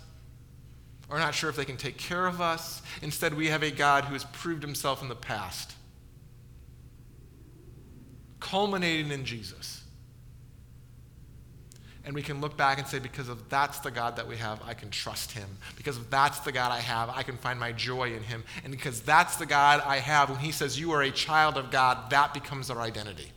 We're 1.09 1.19
not 1.19 1.35
sure 1.35 1.49
if 1.49 1.55
they 1.55 1.65
can 1.65 1.77
take 1.77 1.97
care 1.97 2.25
of 2.25 2.41
us. 2.41 2.81
Instead, 3.01 3.33
we 3.33 3.47
have 3.47 3.63
a 3.63 3.71
God 3.71 4.05
who 4.05 4.13
has 4.13 4.23
proved 4.25 4.63
himself 4.63 5.01
in 5.01 5.09
the 5.09 5.15
past 5.15 5.75
culminating 8.43 9.11
in 9.11 9.23
Jesus. 9.23 9.82
And 12.05 12.13
we 12.13 12.21
can 12.21 12.41
look 12.41 12.57
back 12.57 12.79
and 12.79 12.87
say, 12.87 12.99
because 12.99 13.29
of 13.29 13.47
that's 13.49 13.79
the 13.79 13.89
God 13.89 14.17
that 14.17 14.27
we 14.27 14.35
have, 14.35 14.61
I 14.65 14.73
can 14.73 14.89
trust 14.89 15.31
him. 15.31 15.47
Because 15.77 15.95
of 15.95 16.09
that's 16.09 16.39
the 16.39 16.51
God 16.51 16.71
I 16.71 16.79
have, 16.79 17.09
I 17.09 17.23
can 17.23 17.37
find 17.37 17.57
my 17.57 17.71
joy 17.71 18.13
in 18.13 18.23
him. 18.23 18.43
And 18.63 18.71
because 18.71 19.01
that's 19.01 19.37
the 19.37 19.45
God 19.45 19.81
I 19.85 19.99
have, 19.99 20.29
when 20.29 20.39
he 20.39 20.51
says, 20.51 20.77
You 20.77 20.91
are 20.91 21.01
a 21.01 21.11
child 21.11 21.57
of 21.57 21.71
God, 21.71 22.09
that 22.09 22.33
becomes 22.33 22.69
our 22.69 22.81
identity. 22.81 23.31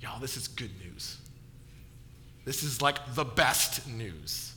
Y'all, 0.00 0.20
this 0.20 0.36
is 0.36 0.46
good 0.46 0.70
news. 0.84 1.18
This 2.44 2.62
is 2.62 2.80
like 2.80 3.14
the 3.14 3.24
best 3.24 3.88
news. 3.88 4.52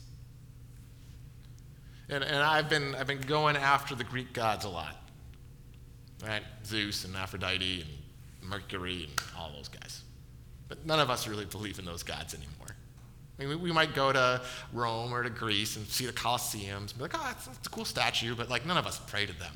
And, 2.08 2.22
and 2.22 2.36
I've, 2.36 2.68
been, 2.68 2.94
I've 2.94 3.06
been 3.06 3.20
going 3.20 3.56
after 3.56 3.96
the 3.96 4.04
Greek 4.04 4.32
gods 4.32 4.64
a 4.64 4.68
lot. 4.68 4.96
Right? 6.24 6.42
Zeus 6.64 7.04
and 7.04 7.16
Aphrodite 7.16 7.80
and 7.82 7.90
Mercury 8.48 9.04
and 9.04 9.20
all 9.38 9.52
those 9.56 9.68
guys. 9.68 10.02
But 10.68 10.84
none 10.84 11.00
of 11.00 11.10
us 11.10 11.28
really 11.28 11.44
believe 11.44 11.78
in 11.78 11.84
those 11.84 12.02
gods 12.02 12.34
anymore. 12.34 12.76
I 13.38 13.44
mean, 13.44 13.60
we, 13.60 13.70
might 13.70 13.94
go 13.94 14.12
to 14.12 14.40
Rome 14.72 15.12
or 15.12 15.22
to 15.22 15.28
Greece 15.28 15.76
and 15.76 15.86
see 15.86 16.06
the 16.06 16.12
Colosseums 16.12 16.90
and 16.90 16.96
be 16.96 17.02
like, 17.02 17.14
oh, 17.14 17.22
that's, 17.22 17.46
that's 17.46 17.66
a 17.66 17.70
cool 17.70 17.84
statue, 17.84 18.34
but 18.34 18.48
like 18.48 18.64
none 18.64 18.78
of 18.78 18.86
us 18.86 18.98
pray 18.98 19.26
to 19.26 19.38
them. 19.38 19.52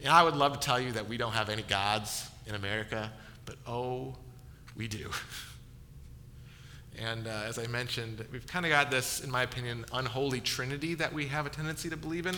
And 0.00 0.10
I 0.10 0.22
would 0.22 0.36
love 0.36 0.52
to 0.52 0.58
tell 0.58 0.78
you 0.78 0.92
that 0.92 1.08
we 1.08 1.16
don't 1.16 1.32
have 1.32 1.48
any 1.48 1.62
gods 1.62 2.28
in 2.46 2.54
America, 2.54 3.10
but 3.46 3.56
oh, 3.66 4.14
we 4.76 4.88
do. 4.88 5.10
And 6.98 7.26
uh, 7.26 7.44
as 7.46 7.58
I 7.58 7.66
mentioned, 7.66 8.24
we've 8.32 8.46
kind 8.46 8.64
of 8.64 8.70
got 8.70 8.90
this, 8.90 9.20
in 9.20 9.30
my 9.30 9.42
opinion, 9.42 9.84
unholy 9.92 10.40
trinity 10.40 10.94
that 10.94 11.12
we 11.12 11.26
have 11.26 11.46
a 11.46 11.50
tendency 11.50 11.90
to 11.90 11.96
believe 11.96 12.26
in. 12.26 12.36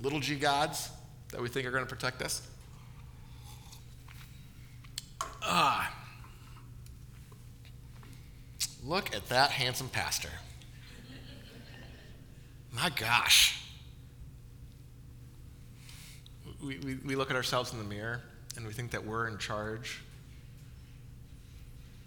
Little 0.00 0.20
g 0.20 0.34
gods 0.34 0.90
that 1.30 1.40
we 1.40 1.48
think 1.48 1.66
are 1.66 1.70
going 1.70 1.84
to 1.84 1.88
protect 1.88 2.22
us. 2.22 2.42
Look 8.84 9.14
at 9.14 9.28
that 9.30 9.50
handsome 9.50 9.88
pastor. 9.88 10.30
My 12.72 12.90
gosh. 12.90 13.60
We, 16.62 16.78
we, 16.78 16.94
we 17.04 17.14
look 17.14 17.30
at 17.30 17.36
ourselves 17.36 17.72
in 17.72 17.78
the 17.78 17.84
mirror 17.84 18.20
and 18.56 18.66
we 18.66 18.72
think 18.72 18.90
that 18.90 19.04
we're 19.04 19.28
in 19.28 19.38
charge 19.38 20.00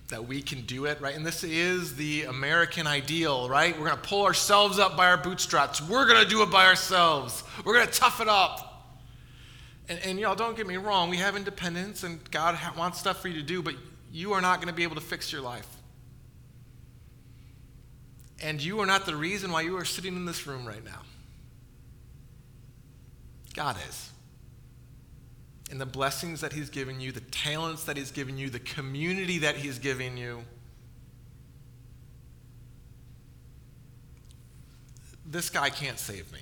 that 0.09 0.25
we 0.25 0.41
can 0.41 0.61
do 0.61 0.85
it, 0.85 1.01
right? 1.01 1.15
And 1.15 1.25
this 1.25 1.43
is 1.43 1.95
the 1.95 2.23
American 2.23 2.87
ideal, 2.87 3.49
right? 3.49 3.77
We're 3.77 3.87
going 3.87 4.01
to 4.01 4.07
pull 4.07 4.23
ourselves 4.25 4.79
up 4.79 4.95
by 4.95 5.07
our 5.07 5.17
bootstraps. 5.17 5.81
We're 5.81 6.07
going 6.07 6.23
to 6.23 6.29
do 6.29 6.43
it 6.43 6.49
by 6.49 6.65
ourselves. 6.65 7.43
We're 7.65 7.73
going 7.73 7.87
to 7.87 7.91
tough 7.91 8.21
it 8.21 8.29
up. 8.29 8.93
And, 9.89 9.99
and 10.05 10.19
y'all, 10.19 10.35
don't 10.35 10.55
get 10.55 10.65
me 10.65 10.77
wrong. 10.77 11.09
We 11.09 11.17
have 11.17 11.35
independence 11.35 12.03
and 12.03 12.19
God 12.31 12.57
wants 12.77 12.99
stuff 12.99 13.21
for 13.21 13.27
you 13.27 13.35
to 13.35 13.43
do, 13.43 13.61
but 13.61 13.75
you 14.11 14.31
are 14.33 14.41
not 14.41 14.57
going 14.57 14.69
to 14.69 14.73
be 14.73 14.83
able 14.83 14.95
to 14.95 15.01
fix 15.01 15.31
your 15.31 15.41
life. 15.41 15.76
And 18.41 18.61
you 18.61 18.79
are 18.79 18.85
not 18.85 19.05
the 19.05 19.15
reason 19.15 19.51
why 19.51 19.61
you 19.61 19.77
are 19.77 19.85
sitting 19.85 20.15
in 20.15 20.25
this 20.25 20.45
room 20.45 20.65
right 20.67 20.83
now. 20.83 21.01
God 23.55 23.77
is 23.89 24.11
and 25.69 25.81
the 25.81 25.85
blessings 25.85 26.41
that 26.41 26.53
He's 26.53 26.69
given 26.69 26.99
you, 26.99 27.11
the 27.11 27.19
talents 27.19 27.83
that 27.85 27.97
He's 27.97 28.11
given 28.11 28.37
you, 28.37 28.49
the 28.49 28.59
community 28.59 29.39
that 29.39 29.55
He's 29.55 29.79
giving 29.79 30.17
you. 30.17 30.43
This 35.25 35.49
guy 35.49 35.69
can't 35.69 35.99
save 35.99 36.31
me. 36.31 36.39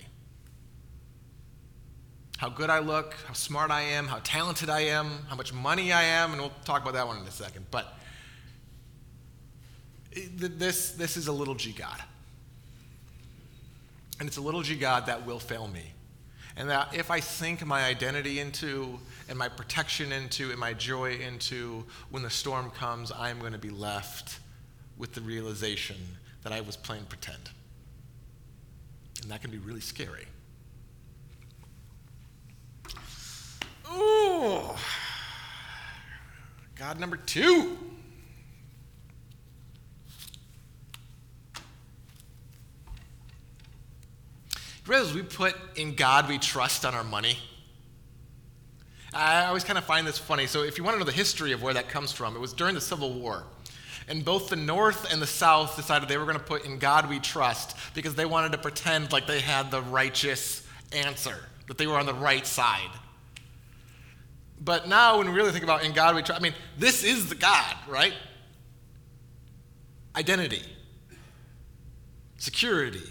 How 2.38 2.49
good 2.49 2.69
I 2.69 2.79
look, 2.79 3.15
how 3.25 3.34
smart 3.34 3.71
I 3.71 3.81
am, 3.81 4.08
how 4.08 4.19
talented 4.23 4.69
I 4.69 4.81
am, 4.81 5.08
how 5.27 5.36
much 5.36 5.53
money 5.53 5.91
I 5.91 6.03
am, 6.03 6.34
and 6.34 6.41
we'll 6.41 6.51
talk 6.65 6.81
about 6.84 6.93
that 6.93 7.08
one 7.08 7.17
in 7.17 7.25
a 7.25 7.31
second. 7.31 7.65
But 7.71 7.97
this, 10.15 10.91
this 10.91 11.17
is 11.17 11.28
a 11.28 11.32
little 11.32 11.56
g 11.56 11.71
God. 11.71 12.01
And 14.19 14.28
it's 14.28 14.38
a 14.38 14.41
little 14.41 14.62
g 14.62 14.75
God 14.75 15.08
that 15.08 15.25
will 15.25 15.39
fail 15.39 15.67
me. 15.67 15.91
And 16.58 16.69
that 16.69 16.95
if 16.95 17.12
I 17.12 17.19
sink 17.19 17.65
my 17.65 17.84
identity 17.84 18.39
into 18.39 18.97
and 19.28 19.38
my 19.38 19.49
protection 19.49 20.13
into 20.13 20.51
and 20.51 20.60
my 20.60 20.73
joy 20.73 21.15
into 21.15 21.84
when 22.12 22.23
the 22.23 22.30
storm 22.30 22.71
comes, 22.71 23.12
I'm 23.12 23.39
going 23.39 23.51
to 23.51 23.60
be 23.60 23.69
left 23.69 24.39
with 24.97 25.13
the 25.13 25.21
realization 25.21 25.97
that 26.43 26.54
I 26.54 26.62
was 26.62 26.78
playing 26.78 27.06
pretend. 27.06 27.49
And 29.21 29.32
that 29.32 29.41
can 29.41 29.51
be 29.51 29.58
really 29.58 29.82
scary. 29.82 30.28
Ooh. 33.93 34.69
God 36.75 36.99
number 36.99 37.17
two. 37.17 37.78
Realize 44.88 45.13
we 45.13 45.24
put 45.24 45.56
in 45.76 45.95
God 45.95 46.28
we 46.28 46.38
trust 46.38 46.86
on 46.86 46.93
our 46.93 47.04
money. 47.04 47.38
I 49.13 49.45
always 49.45 49.63
kind 49.63 49.78
of 49.78 49.86
find 49.86 50.06
this 50.06 50.17
funny. 50.17 50.45
So, 50.45 50.63
if 50.63 50.78
you 50.78 50.84
want 50.84 50.95
to 50.95 51.00
know 51.00 51.06
the 51.06 51.12
history 51.12 51.54
of 51.54 51.63
where 51.63 51.74
that 51.74 51.89
comes 51.89 52.12
from, 52.12 52.36
it 52.36 52.39
was 52.39 52.54
during 52.54 52.76
the 52.76 52.82
Civil 52.82 53.13
War. 53.13 53.43
And 54.08 54.24
both 54.24 54.50
the 54.50 54.56
North 54.56 55.12
and 55.12 55.21
the 55.21 55.28
South 55.28 55.76
decided 55.76 56.08
they 56.08 56.17
were 56.17 56.26
going 56.26 56.38
to 56.38 56.43
put 56.43 56.65
in 56.65 56.78
God 56.78 57.10
we 57.10 57.19
trust 57.19 57.76
because 57.95 58.13
they 58.13 58.26
wanted 58.26 58.52
to 58.52 58.58
pretend 58.60 59.12
like 59.12 59.26
they 59.26 59.39
had 59.39 59.71
the 59.71 59.82
righteous 59.82 60.67
answer, 60.91 61.38
that 61.67 61.78
they 61.78 61.88
were 61.88 61.98
on 61.98 62.06
the 62.06 62.13
right 62.13 62.45
side. 62.45 62.91
But 64.62 64.88
now, 64.88 65.17
when 65.17 65.30
we 65.30 65.34
really 65.34 65.52
think 65.52 65.63
about 65.63 65.84
in 65.84 65.93
God 65.93 66.15
we 66.15 66.21
trust, 66.21 66.39
I 66.39 66.43
mean, 66.43 66.54
this 66.78 67.04
is 67.04 67.30
the 67.30 67.36
God, 67.36 67.76
right? 67.88 68.13
Identity, 70.15 70.62
security, 72.38 73.02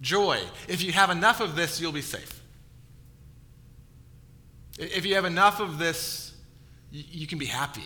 joy. 0.00 0.40
If 0.68 0.82
you 0.82 0.92
have 0.92 1.10
enough 1.10 1.40
of 1.40 1.56
this, 1.56 1.80
you'll 1.80 1.92
be 1.92 2.02
safe. 2.02 2.40
If 4.78 5.06
you 5.06 5.14
have 5.14 5.24
enough 5.24 5.60
of 5.60 5.78
this, 5.78 6.34
you 6.90 7.26
can 7.26 7.38
be 7.38 7.46
happy. 7.46 7.84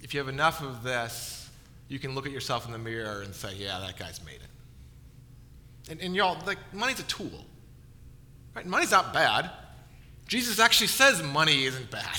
If 0.00 0.14
you 0.14 0.20
have 0.20 0.28
enough 0.28 0.62
of 0.62 0.82
this, 0.82 1.50
you 1.88 1.98
can 1.98 2.14
look 2.14 2.26
at 2.26 2.32
yourself 2.32 2.66
in 2.66 2.72
the 2.72 2.78
mirror 2.78 3.22
and 3.22 3.34
say, 3.34 3.54
yeah, 3.56 3.80
that 3.80 3.98
guy's 3.98 4.24
made 4.24 4.36
it. 4.36 5.90
And, 5.90 6.00
and 6.00 6.14
y'all, 6.14 6.38
like, 6.46 6.58
money's 6.72 7.00
a 7.00 7.04
tool. 7.04 7.44
Right? 8.54 8.66
Money's 8.66 8.90
not 8.90 9.12
bad. 9.12 9.50
Jesus 10.26 10.60
actually 10.60 10.88
says 10.88 11.22
money 11.22 11.64
isn't 11.64 11.90
bad. 11.90 12.16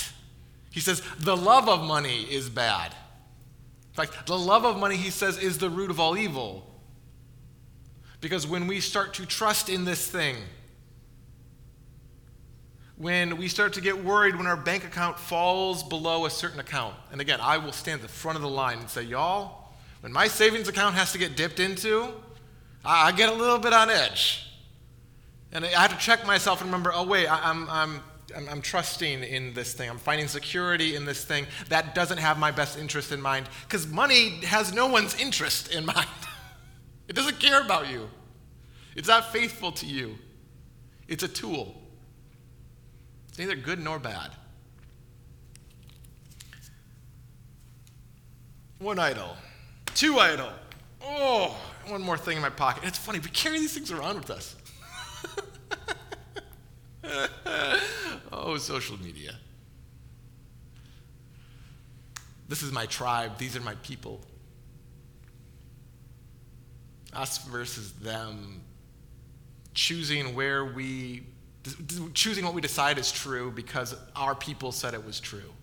He 0.72 0.80
says 0.80 1.02
the 1.20 1.38
love 1.38 1.70
of 1.70 1.84
money 1.84 2.24
is 2.24 2.50
bad. 2.50 2.94
In 3.90 3.94
fact, 3.94 4.28
the 4.28 4.38
love 4.38 4.66
of 4.66 4.78
money, 4.78 4.96
he 4.96 5.10
says, 5.10 5.38
is 5.38 5.58
the 5.58 5.70
root 5.70 5.92
of 5.92 6.00
all 6.00 6.18
evil. 6.18 6.69
Because 8.22 8.46
when 8.46 8.68
we 8.68 8.80
start 8.82 9.14
to 9.16 9.26
trust 9.26 9.70
in 9.70 9.86
this 9.86 10.06
thing, 10.08 10.36
when 13.00 13.38
we 13.38 13.48
start 13.48 13.74
to 13.74 13.82
get 13.82 14.04
worried 14.04 14.36
when 14.36 14.46
our 14.46 14.58
bank 14.58 14.84
account 14.84 15.18
falls 15.18 15.84
below 15.84 16.26
a 16.26 16.30
certain 16.30 16.60
account. 16.60 16.94
And 17.14 17.22
again, 17.22 17.40
I 17.42 17.58
will 17.58 17.72
stand 17.72 18.02
at 18.02 18.08
the 18.08 18.14
front 18.14 18.36
of 18.36 18.42
the 18.42 18.50
line 18.50 18.80
and 18.80 18.90
say, 18.90 19.04
y'all, 19.04 19.70
when 20.02 20.12
my 20.12 20.28
savings 20.28 20.68
account 20.68 20.96
has 20.96 21.14
to 21.14 21.18
get 21.18 21.38
dipped 21.38 21.62
into, 21.62 22.10
I 22.84 23.14
get 23.14 23.30
a 23.30 23.34
little 23.34 23.58
bit 23.58 23.72
on 23.72 23.90
edge. 23.90 24.46
And 25.54 25.64
I 25.64 25.70
have 25.70 25.92
to 25.92 25.98
check 25.98 26.28
myself 26.28 26.62
and 26.62 26.70
remember, 26.70 26.92
oh, 26.94 27.06
wait, 27.06 27.28
I'm, 27.30 27.70
I'm, 27.70 28.02
I'm, 28.36 28.50
I'm 28.50 28.62
trusting 28.62 29.24
in 29.24 29.54
this 29.54 29.74
thing. 29.74 29.90
I'm 29.90 29.98
finding 29.98 30.28
security 30.28 30.96
in 30.96 31.06
this 31.06 31.24
thing 31.24 31.48
that 31.70 31.96
doesn't 31.96 32.18
have 32.18 32.38
my 32.38 32.52
best 32.52 32.78
interest 32.78 33.14
in 33.14 33.22
mind. 33.22 33.48
Because 33.64 33.88
money 33.88 34.42
has 34.46 34.74
no 34.74 34.88
one's 34.88 35.20
interest 35.20 35.74
in 35.74 35.86
mind, 35.96 36.08
it 37.10 37.16
doesn't 37.16 37.40
care 37.40 37.62
about 37.62 37.90
you, 37.90 38.08
it's 38.96 39.08
not 39.08 39.34
faithful 39.34 39.72
to 39.74 39.86
you, 39.86 40.16
it's 41.08 41.24
a 41.24 41.28
tool. 41.28 41.76
It's 43.28 43.40
neither 43.40 43.56
good 43.56 43.80
nor 43.80 44.00
bad. 44.00 44.32
One 48.78 49.00
idol, 49.00 49.36
two 49.96 50.20
idol. 50.20 50.52
Oh, 51.02 51.58
one 51.88 52.02
more 52.02 52.18
thing 52.18 52.38
in 52.38 52.42
my 52.42 52.50
pocket. 52.50 52.84
And 52.84 52.90
it's 52.90 52.98
funny, 52.98 53.20
we 53.20 53.30
carry 53.30 53.60
these 53.60 53.74
things 53.74 53.92
around 53.92 54.18
with 54.18 54.30
us. 54.30 54.56
oh, 58.32 58.58
social 58.58 58.98
media. 59.02 59.36
This 62.48 62.64
is 62.64 62.72
my 62.72 62.86
tribe, 62.86 63.38
these 63.38 63.56
are 63.56 63.62
my 63.62 63.76
people. 63.76 64.22
Us 67.14 67.40
versus 67.46 67.94
them. 67.94 68.62
Choosing 69.74 70.36
where 70.36 70.66
we 70.66 71.24
choosing 72.14 72.46
what 72.46 72.54
we 72.54 72.62
decide 72.62 72.98
is 72.98 73.12
true 73.12 73.52
because 73.52 73.96
our 74.16 74.34
people 74.34 74.72
said 74.72 74.94
it 74.94 75.06
was 75.06 75.20
true. 75.20 75.54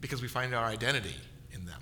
Because 0.00 0.20
we 0.20 0.28
find 0.28 0.54
our 0.54 0.64
identity 0.64 1.14
in 1.52 1.64
them. 1.64 1.80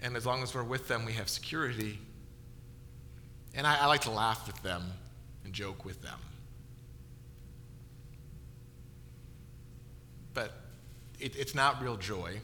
And 0.00 0.16
as 0.16 0.24
long 0.24 0.42
as 0.42 0.54
we're 0.54 0.62
with 0.62 0.88
them, 0.88 1.04
we 1.04 1.12
have 1.12 1.28
security. 1.28 1.98
And 3.54 3.66
I, 3.66 3.82
I 3.82 3.86
like 3.86 4.02
to 4.02 4.10
laugh 4.10 4.46
with 4.46 4.60
them 4.62 4.82
and 5.44 5.52
joke 5.52 5.84
with 5.84 6.00
them. 6.02 6.18
But 10.34 10.52
it, 11.20 11.36
it's 11.36 11.54
not 11.54 11.82
real 11.82 11.96
joy. 11.96 12.40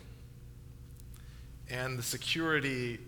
And 1.71 1.99
the 1.99 2.03
security 2.03 2.99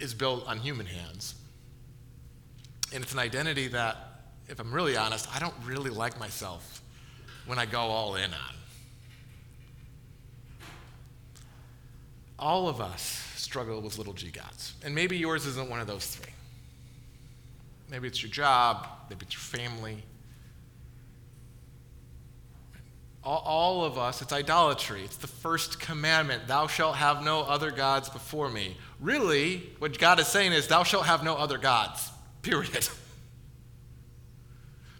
is 0.00 0.14
built 0.14 0.46
on 0.46 0.58
human 0.58 0.86
hands. 0.86 1.34
And 2.92 3.02
it's 3.02 3.12
an 3.12 3.18
identity 3.18 3.68
that, 3.68 3.96
if 4.48 4.60
I'm 4.60 4.72
really 4.72 4.96
honest, 4.96 5.28
I 5.34 5.38
don't 5.38 5.54
really 5.64 5.90
like 5.90 6.18
myself 6.18 6.82
when 7.46 7.58
I 7.58 7.66
go 7.66 7.80
all 7.80 8.16
in 8.16 8.32
on. 8.32 8.54
All 12.38 12.68
of 12.68 12.80
us 12.80 13.02
struggle 13.36 13.80
with 13.80 13.96
little 13.96 14.12
g 14.12 14.30
gods. 14.30 14.74
And 14.84 14.94
maybe 14.94 15.16
yours 15.16 15.46
isn't 15.46 15.70
one 15.70 15.80
of 15.80 15.86
those 15.86 16.06
three. 16.06 16.32
Maybe 17.88 18.08
it's 18.08 18.22
your 18.22 18.30
job, 18.30 18.88
maybe 19.08 19.24
it's 19.24 19.34
your 19.34 19.40
family. 19.40 20.02
All, 23.15 23.15
all 23.26 23.84
of 23.84 23.98
us, 23.98 24.22
it's 24.22 24.32
idolatry. 24.32 25.02
It's 25.02 25.16
the 25.16 25.26
first 25.26 25.80
commandment 25.80 26.46
Thou 26.46 26.66
shalt 26.66 26.96
have 26.96 27.24
no 27.24 27.40
other 27.42 27.70
gods 27.70 28.08
before 28.08 28.48
me. 28.48 28.76
Really, 29.00 29.68
what 29.78 29.98
God 29.98 30.20
is 30.20 30.28
saying 30.28 30.52
is, 30.52 30.68
Thou 30.68 30.84
shalt 30.84 31.06
have 31.06 31.24
no 31.24 31.36
other 31.36 31.58
gods, 31.58 32.10
period. 32.42 32.88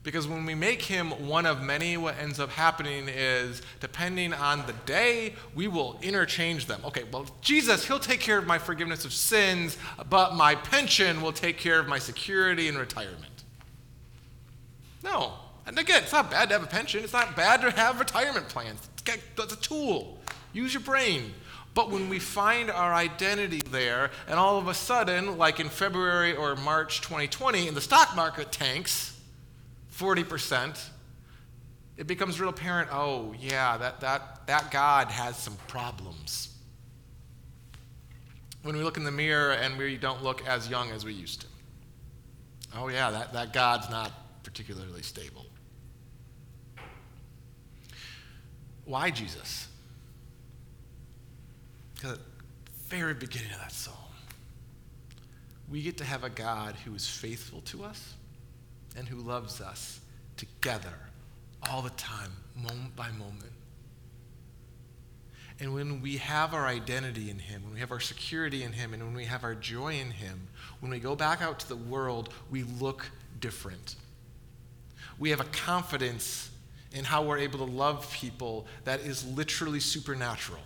Because 0.02 0.28
when 0.28 0.44
we 0.44 0.54
make 0.54 0.82
him 0.82 1.10
one 1.26 1.46
of 1.46 1.62
many, 1.62 1.96
what 1.96 2.16
ends 2.20 2.38
up 2.38 2.50
happening 2.50 3.08
is, 3.08 3.60
depending 3.80 4.32
on 4.32 4.64
the 4.66 4.72
day, 4.84 5.34
we 5.52 5.66
will 5.66 5.98
interchange 6.00 6.66
them. 6.66 6.80
Okay, 6.84 7.02
well, 7.10 7.26
Jesus, 7.40 7.86
he'll 7.86 7.98
take 7.98 8.20
care 8.20 8.38
of 8.38 8.46
my 8.46 8.56
forgiveness 8.56 9.04
of 9.04 9.12
sins, 9.12 9.76
but 10.08 10.34
my 10.34 10.54
pension 10.54 11.22
will 11.22 11.32
take 11.32 11.58
care 11.58 11.80
of 11.80 11.88
my 11.88 11.98
security 11.98 12.68
and 12.68 12.78
retirement. 12.78 13.42
No. 15.02 15.32
And 15.66 15.79
again, 15.79 16.05
it's 16.05 16.12
not 16.12 16.31
bad 16.31 16.48
to 16.48 16.55
have 16.55 16.62
a 16.62 16.68
pension, 16.68 17.02
it's 17.02 17.12
not 17.12 17.37
bad 17.37 17.61
to 17.62 17.70
have 17.70 17.98
retirement 17.98 18.48
plans. 18.48 18.88
That's 19.37 19.52
a 19.52 19.61
tool. 19.61 20.18
Use 20.52 20.72
your 20.72 20.83
brain. 20.83 21.35
But 21.74 21.90
when 21.90 22.09
we 22.09 22.18
find 22.18 22.70
our 22.70 22.94
identity 22.94 23.61
there, 23.70 24.11
and 24.26 24.38
all 24.38 24.59
of 24.59 24.68
a 24.68 24.74
sudden, 24.74 25.37
like 25.37 25.61
in 25.61 25.68
February 25.68 26.35
or 26.35 26.57
March 26.57 27.02
2020, 27.02 27.68
and 27.68 27.76
the 27.76 27.83
stock 27.83 28.16
market 28.16 28.50
tanks, 28.50 29.20
40%, 29.94 30.88
it 31.96 32.07
becomes 32.07 32.40
real 32.40 32.48
apparent 32.48 32.88
oh, 32.92 33.35
yeah, 33.38 33.76
that, 33.76 34.00
that, 34.00 34.46
that 34.46 34.70
God 34.70 35.09
has 35.09 35.37
some 35.37 35.57
problems. 35.68 36.55
When 38.62 38.76
we 38.76 38.83
look 38.83 38.96
in 38.96 39.05
the 39.05 39.11
mirror 39.11 39.52
and 39.52 39.76
we 39.76 39.96
don't 39.96 40.22
look 40.22 40.46
as 40.46 40.68
young 40.68 40.90
as 40.90 41.05
we 41.05 41.12
used 41.12 41.42
to. 41.42 41.46
Oh, 42.76 42.88
yeah, 42.88 43.11
that, 43.11 43.33
that 43.33 43.52
God's 43.52 43.90
not 43.90 44.12
particularly 44.42 45.02
stable. 45.02 45.44
Why 48.87 49.11
Jesus? 49.11 49.68
Because 51.94 52.12
at 52.12 52.18
the 52.18 52.72
very 52.88 53.14
beginning 53.14 53.53
of 53.53 53.59
that 53.59 53.72
psalm, 53.72 53.94
we 55.68 55.83
get 55.83 55.99
to 55.99 56.05
have 56.05 56.25
a 56.25 56.31
God 56.31 56.77
who 56.85 56.94
is 56.94 57.09
faithful 57.09 57.61
to 57.62 57.85
us 57.85 58.14
and 58.96 59.07
who 59.09 59.16
loves 59.16 59.61
us 59.61 60.01
together 60.37 60.94
all 61.68 61.83
the 61.83 61.90
time, 61.90 62.31
moment 62.55 62.94
by 62.94 63.11
moment. 63.11 63.53
And 65.59 65.75
when 65.75 66.01
we 66.01 66.18
have 66.18 66.55
our 66.55 66.66
identity 66.66 67.29
in 67.31 67.38
Him, 67.38 67.64
when 67.64 67.75
we 67.75 67.81
have 67.81 67.90
our 67.90 68.01
security 68.01 68.62
in 68.62 68.72
Him, 68.72 68.92
and 68.94 69.03
when 69.03 69.14
we 69.14 69.25
have 69.25 69.42
our 69.42 69.55
joy 69.55 69.94
in 69.94 70.11
Him, 70.11 70.46
when 70.81 70.92
we 70.92 71.01
go 71.01 71.16
back 71.16 71.42
out 71.42 71.59
to 71.61 71.68
the 71.68 71.77
world, 71.77 72.29
we 72.51 72.62
look 72.62 73.11
different. 73.40 73.96
We 75.18 75.31
have 75.31 75.40
a 75.40 75.44
confidence 75.44 76.51
in 76.92 77.05
how 77.05 77.22
we're 77.22 77.38
able 77.38 77.59
to 77.59 77.72
love 77.72 78.11
people 78.12 78.66
that 78.85 79.01
is 79.01 79.27
literally 79.27 79.81
supernatural. 79.81 80.61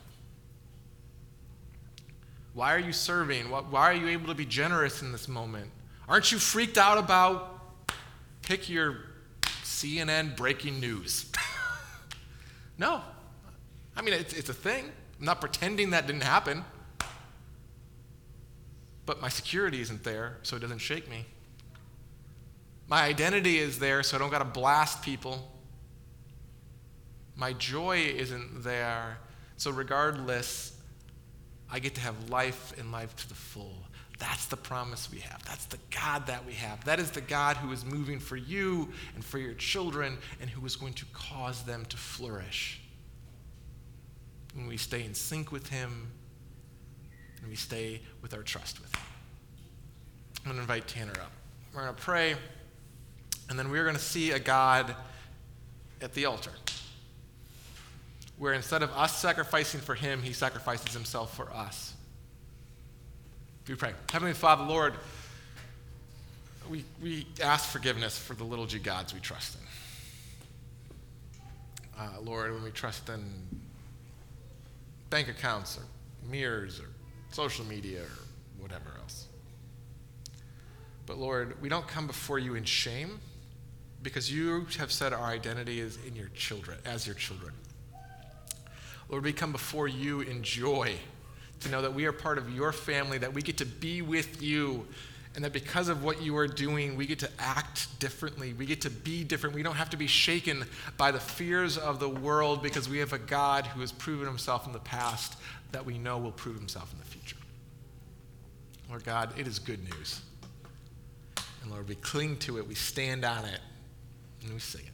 Why 2.55 2.75
are 2.75 2.79
you 2.79 2.93
serving? 2.93 3.47
Why 3.51 3.91
are 3.91 3.95
you 3.95 4.09
able 4.09 4.27
to 4.29 4.35
be 4.35 4.45
generous 4.45 5.03
in 5.03 5.13
this 5.13 5.29
moment? 5.29 5.71
Aren't 6.09 6.33
you 6.33 6.39
freaked 6.39 6.79
out 6.79 6.99
about 6.99 7.61
pick 8.43 8.69
your 8.69 8.97
CNN 9.81 10.37
breaking 10.37 10.81
news. 10.81 11.31
no. 12.79 13.01
I 13.97 14.03
mean, 14.03 14.15
it's, 14.15 14.33
it's 14.33 14.49
a 14.49 14.55
thing. 14.55 14.85
I'm 15.19 15.25
not 15.25 15.41
pretending 15.41 15.91
that 15.91 16.07
didn't 16.07 16.25
happen. 16.25 16.65
But 19.07 19.21
my 19.21 19.29
security 19.29 19.81
isn't 19.81 20.05
there, 20.05 20.39
so 20.43 20.57
it 20.57 20.61
doesn't 20.61 20.79
shake 20.79 21.09
me. 21.09 21.25
My 22.89 23.05
identity 23.05 23.59
is 23.59 23.79
there, 23.79 24.03
so 24.03 24.17
I 24.17 24.21
don't 24.21 24.31
got 24.31 24.41
to 24.41 24.45
blast 24.45 25.03
people. 25.03 25.51
My 27.37 27.53
joy 27.55 27.99
isn't 27.99 28.63
there, 28.63 29.19
so 29.57 29.71
regardless, 29.71 30.77
I 31.71 31.79
get 31.79 31.95
to 31.95 32.01
have 32.01 32.31
life 32.31 32.73
and 32.79 32.93
life 32.93 33.15
to 33.17 33.29
the 33.29 33.35
full. 33.35 33.85
That's 34.19 34.47
the 34.47 34.57
promise 34.57 35.11
we 35.11 35.21
have. 35.21 35.43
That's 35.47 35.65
the 35.65 35.79
God 35.91 36.27
that 36.27 36.45
we 36.45 36.53
have. 36.53 36.85
That 36.85 37.01
is 37.01 37.11
the 37.11 37.23
God 37.23 37.57
who 37.57 37.73
is 37.73 37.85
moving 37.87 38.19
for 38.19 38.37
you 38.37 38.91
and 39.15 39.25
for 39.25 39.39
your 39.39 39.55
children 39.55 40.19
and 40.41 40.51
who 40.51 40.65
is 40.67 40.77
going 40.77 40.93
to 40.95 41.07
cause 41.15 41.63
them 41.63 41.87
to 41.87 41.97
flourish. 41.97 42.83
When 44.55 44.67
we 44.67 44.77
stay 44.77 45.05
in 45.05 45.15
sync 45.15 45.53
with 45.53 45.69
Him 45.69 46.11
and 47.41 47.49
we 47.49 47.57
stay 47.57 48.03
with 48.21 48.35
our 48.35 48.43
trust 48.43 48.81
with 48.81 48.95
Him. 48.95 49.03
I'm 50.39 50.45
going 50.45 50.57
to 50.57 50.63
invite 50.63 50.87
Tanner 50.87 51.13
up. 51.13 51.33
We're 51.75 51.83
going 51.83 51.95
to 51.95 52.03
pray, 52.03 52.35
and 53.49 53.59
then 53.59 53.71
we're 53.71 53.85
going 53.85 53.97
to 53.97 54.03
see 54.03 54.33
a 54.33 54.39
God 54.39 54.95
at 56.03 56.13
the 56.15 56.27
altar 56.27 56.51
where 58.41 58.55
instead 58.55 58.83
of 58.83 58.91
us 58.93 59.19
sacrificing 59.19 59.81
for 59.83 59.95
Him, 59.95 60.23
He 60.23 60.33
sacrifices 60.33 60.95
Himself 60.95 61.37
for 61.37 61.53
us. 61.53 61.93
We 63.69 63.75
pray. 63.75 63.93
Heavenly 64.11 64.33
Father, 64.33 64.65
Lord, 64.65 64.95
we, 66.71 66.87
we 67.03 67.27
ask 67.43 67.69
forgiveness 67.69 68.19
for 68.19 68.33
the 68.33 68.45
little 68.45 68.65
g 68.65 68.79
gods 68.79 69.13
we 69.13 69.21
trust 69.21 69.59
in. 70.97 72.01
Uh, 72.01 72.21
Lord, 72.23 72.55
when 72.55 72.63
we 72.65 72.71
trust 72.71 73.11
in 73.11 73.23
bank 75.11 75.29
accounts 75.29 75.77
or 75.77 75.83
mirrors 76.27 76.81
or 76.81 76.89
social 77.33 77.67
media 77.67 78.01
or 78.01 78.19
whatever 78.59 78.91
else. 79.03 79.27
But 81.05 81.19
Lord, 81.19 81.61
we 81.61 81.69
don't 81.69 81.87
come 81.87 82.07
before 82.07 82.39
you 82.39 82.55
in 82.55 82.65
shame 82.65 83.21
because 84.03 84.33
you 84.33 84.65
have 84.79 84.91
said 84.91 85.13
our 85.13 85.27
identity 85.27 85.79
is 85.79 85.99
in 86.07 86.17
your 86.17 86.29
children, 86.29 86.79
as 86.87 87.07
your 87.07 87.17
children. 87.17 87.53
Lord, 89.11 89.25
we 89.25 89.33
come 89.33 89.53
before 89.53 89.89
you 89.89 90.21
in 90.21 90.43
joy 90.43 90.95
to 91.61 91.69
know 91.69 91.83
that 91.83 91.93
we 91.93 92.07
are 92.07 92.13
part 92.13 92.39
of 92.39 92.49
your 92.55 92.73
family, 92.73 93.19
that 93.19 93.35
we 93.35 93.43
get 93.43 93.59
to 93.59 93.67
be 93.67 94.03
with 94.03 94.41
you, 94.41 94.87
and 95.35 95.45
that 95.45 95.53
because 95.53 95.89
of 95.89 96.03
what 96.03 96.23
you 96.23 96.37
are 96.37 96.47
doing, 96.47 96.97
we 96.97 97.07
get 97.07 97.19
to 97.21 97.31
act 97.39 97.99
differently. 98.01 98.53
We 98.53 98.67
get 98.67 98.81
to 98.83 98.91
be 98.91 99.23
different. 99.25 99.55
We 99.55 99.63
don't 99.63 99.77
have 99.77 99.91
to 99.91 99.97
be 99.97 100.07
shaken 100.07 100.65
by 100.97 101.11
the 101.11 101.21
fears 101.21 101.77
of 101.77 102.01
the 102.01 102.09
world 102.09 102.63
because 102.63 102.89
we 102.89 102.99
have 102.99 103.13
a 103.13 103.19
God 103.19 103.67
who 103.67 103.81
has 103.81 103.93
proven 103.93 104.27
himself 104.27 104.67
in 104.67 104.73
the 104.73 104.81
past 104.81 105.37
that 105.73 105.85
we 105.85 105.99
know 105.99 106.19
will 106.19 106.33
prove 106.33 106.57
himself 106.57 106.93
in 106.93 106.99
the 106.99 107.05
future. 107.05 107.37
Lord 108.89 109.05
God, 109.05 109.39
it 109.39 109.47
is 109.47 109.59
good 109.59 109.83
news. 109.85 110.21
And 111.63 111.71
Lord, 111.71 111.89
we 111.89 111.95
cling 111.97 112.37
to 112.39 112.59
it, 112.59 112.67
we 112.67 112.75
stand 112.75 113.25
on 113.25 113.45
it, 113.45 113.61
and 114.43 114.53
we 114.53 114.59
sing 114.59 114.83
it. 114.83 114.93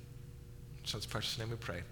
So 0.85 0.99
it's 0.99 1.07
precious 1.07 1.39
name 1.39 1.51
we 1.51 1.57
pray. 1.57 1.83